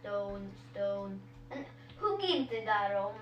[0.00, 1.18] Stone, stone.
[1.48, 1.64] Men
[2.00, 3.14] hugg inte där om.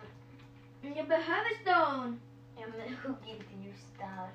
[0.81, 2.17] Jag behöver stone.
[2.57, 4.31] Ja men hugg inte just där.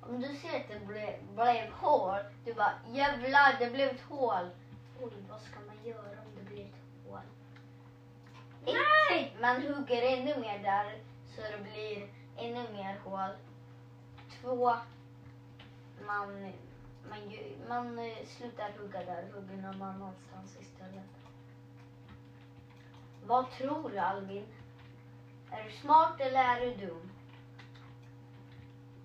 [0.00, 2.18] Om du ser att det ble, blev hål.
[2.44, 4.50] Du bara jävlar det blev ett hål.
[5.00, 7.20] Oj vad ska man göra om det blir ett hål?
[8.64, 9.36] Nej!
[9.40, 10.98] Man hugger ännu mer där
[11.36, 13.30] så det blir ännu mer hål.
[14.40, 14.74] Två,
[16.06, 16.52] man,
[17.08, 17.32] man,
[17.68, 21.10] man eh, slutar hugga där, hugger någon annanstans istället.
[23.26, 24.46] Vad tror du Alvin?
[25.50, 27.10] Är du smart eller är du dum?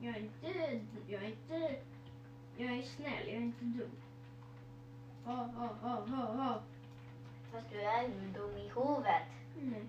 [0.01, 0.81] Jag är inte...
[1.07, 1.75] Jag är inte...
[2.57, 3.91] Jag är snäll, jag är inte dum.
[5.25, 6.57] Oh, oh, oh, oh, oh.
[7.51, 9.27] Fast du är ju dum i huvudet.
[9.61, 9.83] Nej.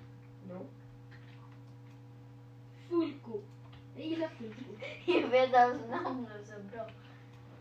[0.48, 0.66] Jo.
[2.92, 3.40] Fulko.
[3.96, 4.64] Jag gillar Fulko.
[5.20, 6.86] Jag vet hans namn är så bra.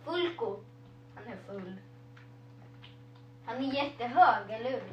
[0.04, 0.60] Fulko.
[1.16, 1.76] Han är full.
[3.46, 4.84] Han är jättehög, eller hur?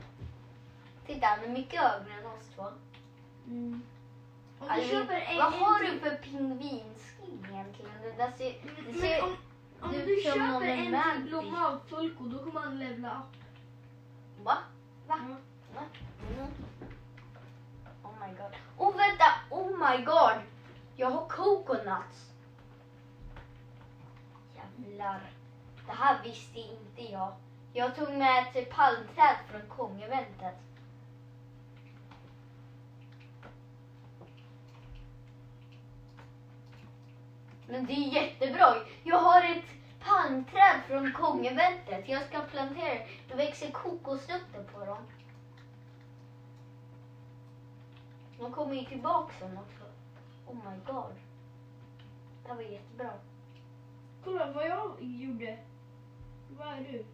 [1.07, 2.64] Titta, han är mycket högre än oss två.
[3.47, 3.82] Mm.
[4.59, 5.36] Om du köper en...
[5.39, 7.93] vad en har du för pingvinskin egentligen?
[8.03, 9.36] Det där ser, det Men ser om,
[9.80, 11.14] om du någon köper en manfish.
[11.14, 13.36] till blomma av Fulko, då kommer han levla upp.
[14.45, 14.59] Va?
[15.07, 15.18] Va?
[15.28, 15.36] Ja.
[15.74, 15.82] Va?
[16.36, 16.47] Mm
[18.29, 18.55] my god.
[18.79, 20.43] Oh vänta, oh my god.
[20.97, 22.33] Jag har coconuts.
[24.57, 25.20] Jävlar.
[25.87, 27.33] Det här visste inte jag.
[27.72, 30.55] Jag tog med ett palmträd från Kongeventet.
[37.66, 38.74] Men det är jättebra.
[39.03, 39.64] Jag har ett
[40.05, 42.09] palmträd från Kongeventet.
[42.09, 43.07] Jag ska plantera det.
[43.29, 45.07] Det växer kokosnötter på dem.
[48.39, 49.84] De kommer ju tillbaka sen också.
[50.47, 51.14] Oh my god.
[52.43, 53.12] Det här var jättebra.
[54.24, 55.59] Kolla vad jag gjorde.
[56.59, 57.05] Vad är du?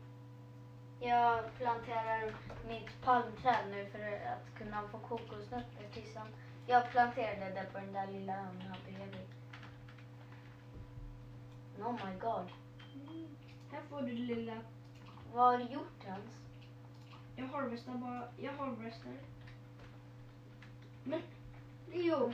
[1.01, 2.35] Jag planterar
[2.69, 6.27] mitt palmträd nu för att kunna få kokosnötter till sen.
[6.67, 9.29] Jag planterade det på den där lilla ön bredvid.
[11.79, 12.51] Oh my god.
[13.73, 14.61] Här får du det lilla.
[15.33, 16.45] Vad har du gjort ens?
[17.37, 18.29] Jag harvestar bara.
[18.37, 19.13] Jag harvestar.
[21.05, 21.23] Men
[21.93, 22.33] Leo,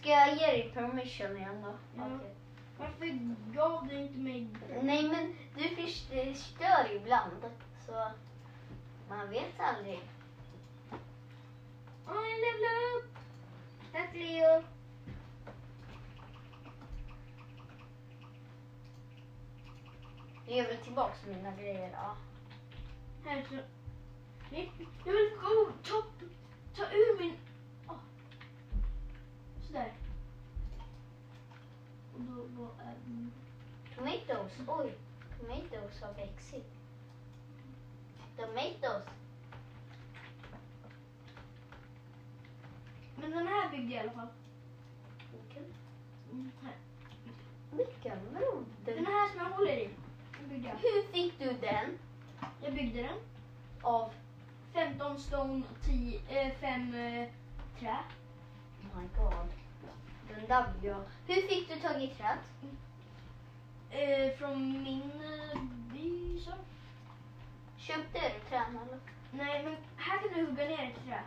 [0.00, 1.74] Ska jag ge dig permission igen då?
[1.96, 2.06] Ja.
[2.16, 2.34] Okej.
[2.78, 3.06] varför
[3.54, 4.48] gav du inte mig
[4.82, 7.44] Nej men du förstör ibland.
[7.86, 8.10] Så
[9.08, 10.00] man vet aldrig.
[12.08, 13.18] Åh, jag levlar upp!
[13.92, 14.62] Tack Leo!
[20.46, 22.16] Jag ger väl tillbaks mina grejer då.
[23.28, 23.54] Här så.
[24.50, 24.72] Nej,
[25.04, 26.02] jag vill gå ta,
[26.76, 27.36] ta ur min...
[29.74, 29.92] Sådär.
[32.14, 32.20] Och
[32.56, 33.32] då är min...
[33.96, 34.94] Tomatoes, oj.
[35.40, 36.66] Tomatoes har växit.
[38.36, 39.02] Tomatoes.
[43.16, 44.28] Men den här byggde jag i alla fall.
[45.32, 45.64] Vilken?
[46.32, 46.74] Mm, här.
[47.72, 48.18] Vilken?
[48.34, 48.64] Vadå?
[48.84, 49.90] Den Den- här som jag håller i.
[50.40, 50.76] Den byggde jag.
[50.76, 51.98] Hur fick du den?
[52.62, 53.18] Jag byggde den.
[53.82, 54.12] Av?
[54.72, 57.28] 15 stone och 10, eh, 5 eh,
[57.78, 57.96] trä.
[58.82, 59.48] Oh my god.
[60.34, 60.50] Vill
[60.82, 61.02] jag.
[61.26, 62.38] Hur fick du tag i träd?
[63.90, 65.60] Eh, från min eh,
[65.92, 66.50] by så.
[67.76, 68.98] Köpte du träd eller?
[69.30, 71.22] Nej, men här kan du hugga ner ett träd.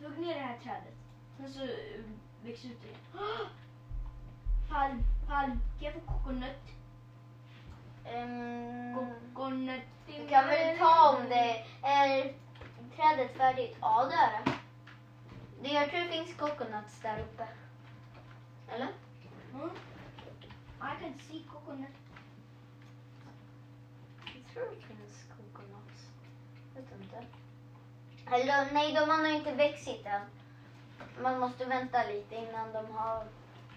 [0.00, 0.94] Hugg ner det här trädet.
[1.36, 2.00] Sen så eh,
[2.44, 2.98] växer ut det igen.
[4.70, 5.60] Palm, palm.
[5.80, 6.68] Kan jag få kokonött?
[8.04, 8.94] Mm.
[8.94, 9.82] Kokonött.
[10.06, 12.34] Du kan väl ta om det är
[12.96, 13.76] trädet färdigt?
[13.80, 14.58] Ja, det är det.
[15.62, 15.74] det.
[15.74, 17.46] Jag tror det finns coconuts där uppe.
[18.68, 18.88] Eller?
[19.54, 19.70] Mm.
[20.80, 21.90] I can see coconut.
[24.24, 26.08] Jag tror det finns coconuts.
[26.74, 27.24] Vet inte.
[28.26, 30.22] Eller nej, de har nog inte växt än.
[31.22, 33.24] Man måste vänta lite innan de har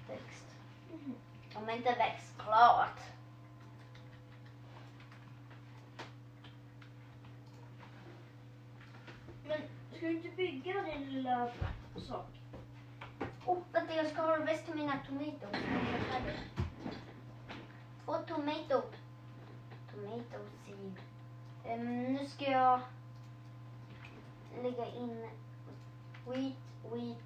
[0.08, 0.46] växt.
[0.92, 1.16] Mhm.
[1.54, 3.00] De har inte växt klart.
[9.48, 9.62] Men
[9.92, 11.52] ska du inte bygga din lilla
[12.08, 12.41] sak?
[13.46, 15.56] Oh, vänta, jag ska harvesta mina tomatoes.
[18.06, 18.82] Två tomato.
[19.92, 20.96] Tomato seed.
[21.66, 22.80] Um, nu ska jag
[24.64, 25.30] lägga in
[26.26, 26.56] wheat,
[26.92, 27.18] wheat,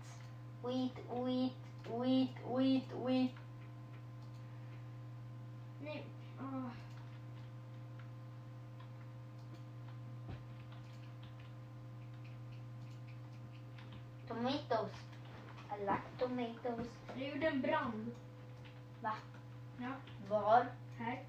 [0.63, 1.53] wheat, wheat,
[1.89, 3.31] wheat, wheat, wheat.
[5.81, 6.05] Nej.
[6.39, 6.71] Ah.
[14.27, 15.14] Tomatoes.
[15.77, 16.87] I like tomatoes.
[17.17, 18.11] Jag gjorde en brand.
[19.01, 19.11] Va?
[19.77, 19.91] Ja,
[20.29, 20.65] Var?
[20.97, 21.23] här.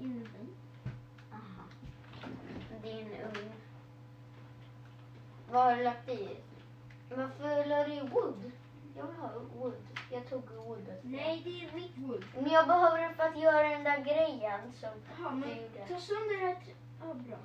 [0.00, 0.46] Inuti.
[1.32, 1.64] Aha.
[2.82, 3.52] Din ugn.
[5.50, 6.36] Vad har du lagt i?
[7.10, 8.52] Varför la du i wood?
[8.96, 9.74] Jag vill ha wood.
[10.10, 11.00] Jag tog woodet.
[11.04, 12.24] Nej, det är mitt wood.
[12.34, 15.88] Men jag behöver det för att göra den där grejen som du men gjorde.
[15.88, 16.56] ta sönder det här.
[17.00, 17.38] Ja, bra.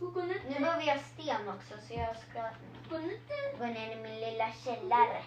[0.00, 2.50] Nu behöver jag sten också så jag ska
[3.58, 5.22] gå ner i min lilla källare.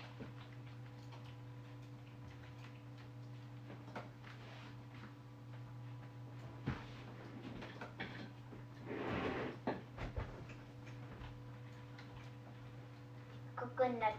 [13.56, 14.16] Coconut.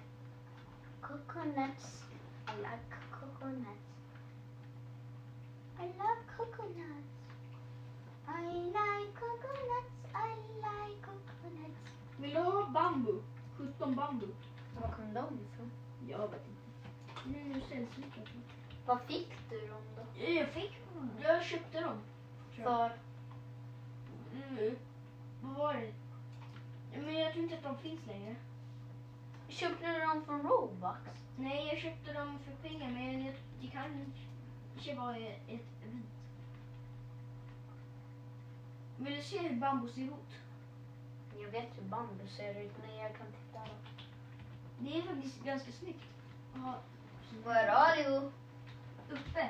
[1.00, 2.05] Coconuts.
[2.48, 3.80] I like coconuts.
[5.78, 7.09] I love coconuts.
[8.28, 10.01] I like coconuts.
[12.22, 13.22] Vill du ha bambu?
[13.56, 14.26] 17 bambu.
[14.80, 15.70] Var kom de ifrån?
[16.08, 17.38] Jag vet inte.
[17.38, 18.14] Nu sällsynt.
[18.18, 18.34] alltså.
[18.86, 20.22] Vad fick du dem då?
[20.32, 20.72] Jag fick,
[21.22, 21.98] jag köpte dem.
[22.56, 22.64] jag.
[22.64, 22.98] För?
[24.32, 24.76] Mm.
[25.42, 25.92] Vad var det?
[27.00, 28.36] Men jag tror inte att de finns längre.
[29.48, 31.00] Köpte du dem från Robux?
[31.36, 35.14] Nej, jag köpte dem för pengar men jag, det kanske var
[35.48, 35.60] ett.
[39.03, 40.32] Vill du se hur bambu ser ut?
[41.42, 43.61] Jag vet hur bambu ser ut men jag kan titta.
[44.78, 46.05] Det är faktiskt ganska snyggt.
[47.44, 48.30] Where are you?
[49.12, 49.48] uppe.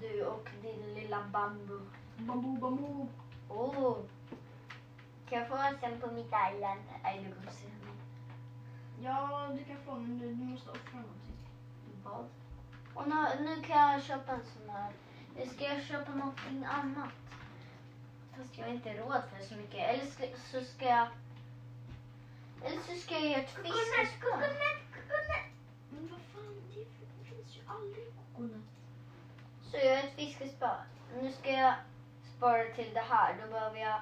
[0.00, 1.80] Du och din lilla bambu.
[2.18, 3.06] Bambu, bambu.
[3.48, 3.96] Oh.
[5.28, 6.80] Kan jag få en sen på mitt island?
[7.02, 7.94] Nej, du kommer se mig.
[9.00, 11.36] Ja, du kan få men du, du måste offra någonting.
[12.04, 12.26] Vad?
[12.94, 14.92] Och nu, nu kan jag köpa en sån här.
[15.46, 17.10] Ska jag köpa någonting annat?
[18.36, 19.80] Fast jag har inte råd för så mycket.
[19.88, 21.08] Eller ska, så ska jag...
[22.64, 24.20] Eller så ska jag göra ett fiskespö.
[24.20, 24.54] kokonat!
[25.90, 26.84] Men vad fan, det,
[27.28, 28.62] finns ju aldrig kokonat.
[29.62, 30.70] Så jag gör ett fiskespö.
[31.20, 31.74] Nu ska jag
[32.36, 33.36] spara till det här.
[33.42, 34.00] Då behöver jag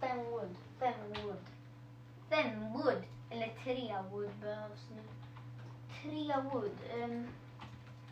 [0.00, 0.56] fem wood.
[0.78, 1.44] Fem wood.
[2.28, 3.02] Fem wood.
[3.30, 5.02] Eller tre wood behövs nu.
[6.02, 6.78] Tre wood.
[6.94, 7.28] Um,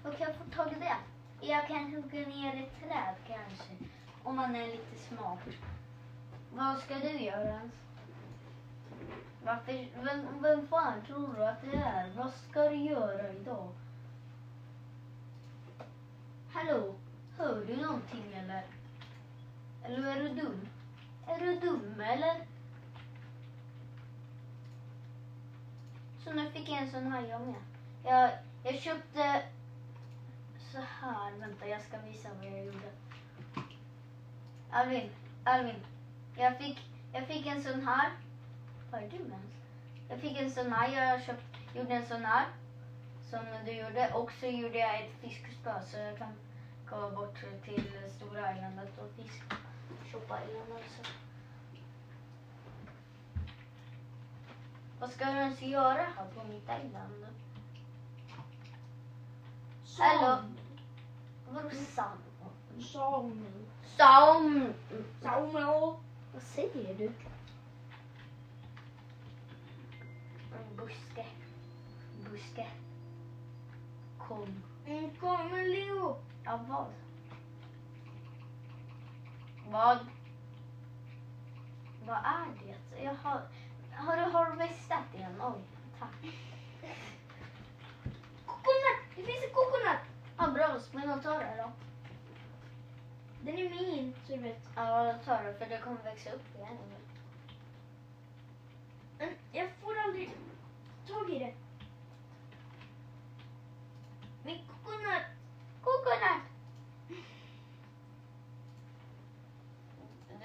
[0.02, 0.96] vad kan jag få tag i det?
[1.40, 3.89] Jag kan hugga ner ett träd kanske.
[4.22, 5.38] Om man är lite smart.
[6.54, 7.72] Vad ska du göra ens?
[9.44, 12.10] Varför, vem, vem fan tror du att det är?
[12.16, 13.68] Vad ska du göra idag?
[16.52, 16.94] Hallå?
[17.38, 18.64] Hör du någonting eller?
[19.84, 20.68] Eller är du dum?
[21.26, 22.46] Är du dum eller?
[26.24, 27.54] Så nu fick jag en sån här jag med.
[28.04, 28.30] Jag,
[28.64, 29.42] jag köpte
[30.72, 31.32] så här.
[31.38, 32.90] Vänta, jag ska visa vad jag gjorde.
[34.72, 35.10] Alvin,
[35.44, 35.84] Alvin.
[36.36, 38.10] Jag fick, jag fick en sån här.
[38.90, 39.40] Vad är du med?
[40.08, 40.88] Jag fick en sån här.
[40.88, 41.44] Jag köpt,
[41.74, 42.46] gjorde en sån här.
[43.30, 44.12] Som du gjorde.
[44.14, 46.32] Och så gjorde jag ett fiskespö så jag kan
[46.90, 49.56] gå bort till Stora Islandet och fiska.
[50.12, 51.12] Shoppa island alltså.
[55.00, 57.26] Vad ska du ens göra här på mitt island?
[59.98, 60.42] Hallå?
[61.48, 62.20] Vadå sand?
[62.92, 63.69] Samuel.
[63.96, 64.74] Sam...
[65.22, 65.94] Samuel.
[66.32, 67.12] Vad säger du?
[70.52, 71.26] En buske.
[72.30, 72.66] Buske.
[74.18, 74.62] Kom.
[74.86, 76.16] Mm, kom Leo.
[76.44, 76.86] Ja, vad?
[79.70, 79.98] Vad?
[82.06, 83.02] Vad är det?
[83.02, 83.42] Jag har...
[83.92, 85.42] Har du harvestat igen?
[85.42, 85.62] Oj,
[85.98, 86.14] tack.
[88.46, 89.00] Kokonat!
[89.16, 90.00] Det finns en kokonat!
[90.36, 90.80] Ja, bra.
[90.92, 91.89] Men jag tar det då.
[93.42, 94.68] Den är min, så du vet.
[94.76, 96.76] Ja, tar det för det kommer växa upp igen.
[99.18, 100.30] Men jag får aldrig
[101.08, 101.54] tag i det.
[104.44, 105.22] Men kokonat!
[105.82, 106.42] Kokonat!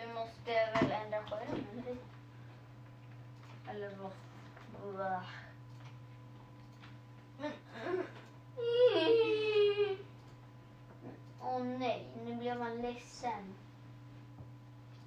[0.01, 1.99] Du måste väl ändra skärmen?
[3.69, 4.11] Eller vad?
[7.39, 7.51] Men,
[11.47, 13.55] Åh nej, nu blev han ledsen.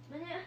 [0.09, 0.43] men nu...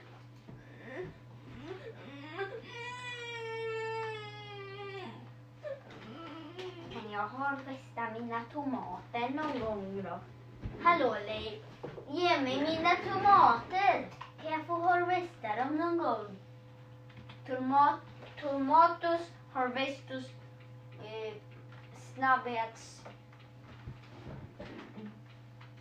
[6.94, 10.20] Kan jag harvesta mina tomater någon gång då?
[10.84, 11.64] Hallå Leif,
[12.10, 14.10] ge mig mina tomater.
[14.42, 16.38] Kan jag få harvesta dem någon gång?
[17.48, 18.00] Tomat,
[18.42, 19.22] tomatos
[19.54, 20.26] harvestos
[21.04, 21.34] eh,
[22.16, 23.02] snabbhets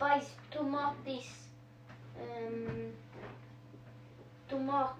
[0.01, 1.49] bajs, tomatis
[2.17, 2.91] um,
[4.49, 4.95] tomat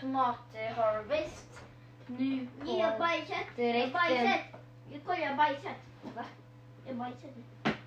[0.00, 1.60] tomat harvest
[2.06, 3.56] nu på Ge bajset!
[3.56, 3.92] direkten.
[3.92, 4.40] Bajset!
[4.92, 5.76] Jag kollar bajset.
[6.14, 6.24] Va?
[6.86, 7.32] Jag bajsade.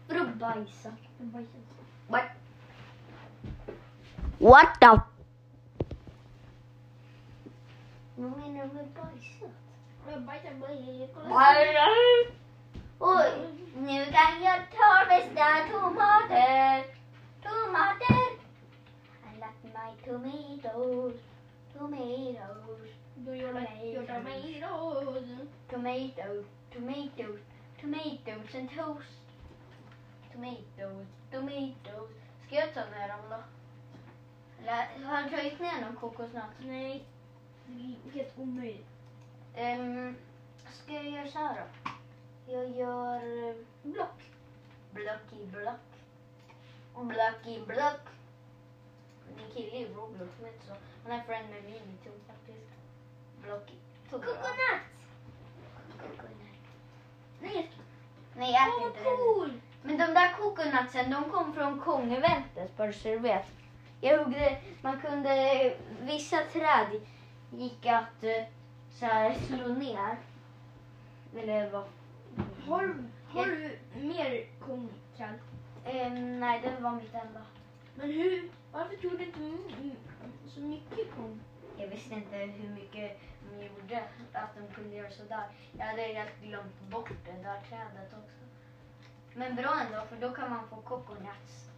[0.07, 0.91] Vadå bajsa?
[1.18, 1.64] Jag bajsade.
[2.07, 2.24] What?
[4.39, 5.01] What the?
[8.16, 9.51] Vad menar du med bajsat?
[10.12, 10.72] Jag bajsade bara
[13.04, 13.32] Oj,
[13.76, 16.86] nu kan jag harvesta tomater.
[17.41, 18.30] Tomater.
[19.26, 21.16] I like my tomatoes.
[21.74, 22.89] Tomatoes.
[23.26, 23.47] Jag gör
[24.08, 25.47] jag mig råd.
[25.70, 26.45] Tomatoes.
[26.74, 27.39] Tomatoes.
[27.82, 29.22] Tomatoes and toast.
[30.34, 31.08] Tomatoes.
[31.32, 32.10] Tomatoes.
[32.45, 33.43] Ska jag ta ner dem då?
[34.62, 36.43] Eller har du tagit ner någon kokosnöt?
[36.60, 37.06] Nej,
[37.66, 38.88] det är helt omöjligt.
[39.58, 40.16] Um,
[40.72, 41.91] ska jag göra så här då?
[42.46, 44.22] Jag gör eh, Block.
[44.92, 45.80] block i block.
[46.96, 48.02] Block i block.
[49.38, 50.74] Min kille i Roblox heter så.
[51.04, 52.70] Han är friend med min tog faktiskt.
[53.44, 53.76] Block i.
[54.10, 54.38] Coconut.
[57.39, 57.72] Nej,
[58.36, 59.18] Nej, jag äter vad inte den.
[59.18, 59.62] cool!
[59.84, 63.46] Men de där coconutsen, de kom från Kongeventet, bara så du vet.
[64.02, 67.02] Jag huggde, man kunde, vissa träd
[67.52, 68.44] gick att eh,
[69.00, 70.18] så här slå ner.
[71.38, 71.84] Eller vad?
[72.68, 72.95] Har,
[73.28, 75.39] har du mer kongträd?
[75.86, 77.41] Eh, nej, det var mitt enda.
[77.95, 79.39] Men hur, varför tog du inte
[80.47, 81.39] så mycket kong?
[81.78, 84.03] Jag visste inte hur mycket de gjorde,
[84.34, 85.43] att de kunde göra sådär.
[85.78, 88.41] Jag hade helt glömt bort det där trädet också.
[89.34, 91.70] Men bra ändå, för då kan man få coconuts.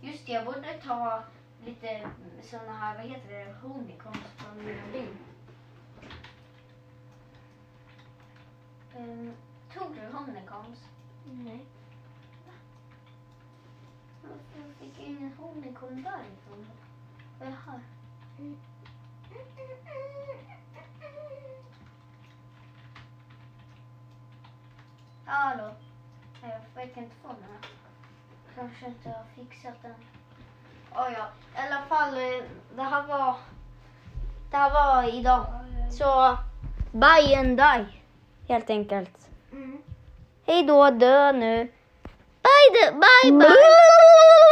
[0.00, 1.22] Just det, jag borde ta
[1.64, 2.08] lite
[2.42, 5.16] såna här, vad heter det, honeycombs från mina bin.
[8.96, 9.34] Um,
[9.74, 10.78] tog du honeycombs?
[11.24, 11.66] Nej.
[14.22, 16.66] Varför fick jag ingen honeycomb därifrån?
[17.38, 17.80] Vad jag har?
[25.24, 25.70] Hallå?
[26.42, 27.70] Jag fick inte få här.
[28.54, 29.94] Kanske inte har fixat den.
[30.94, 32.14] Oh, ja, i alla fall.
[32.14, 32.44] eh,
[32.76, 33.36] Det här var...
[34.50, 35.46] Det här var idag.
[35.90, 36.38] Så,
[36.92, 38.01] bye and die.
[38.52, 39.10] Helt enkelt.
[39.52, 39.82] Mm.
[40.46, 41.56] Hej då, dö nu.
[42.42, 43.48] Bye, dö, bye, bye.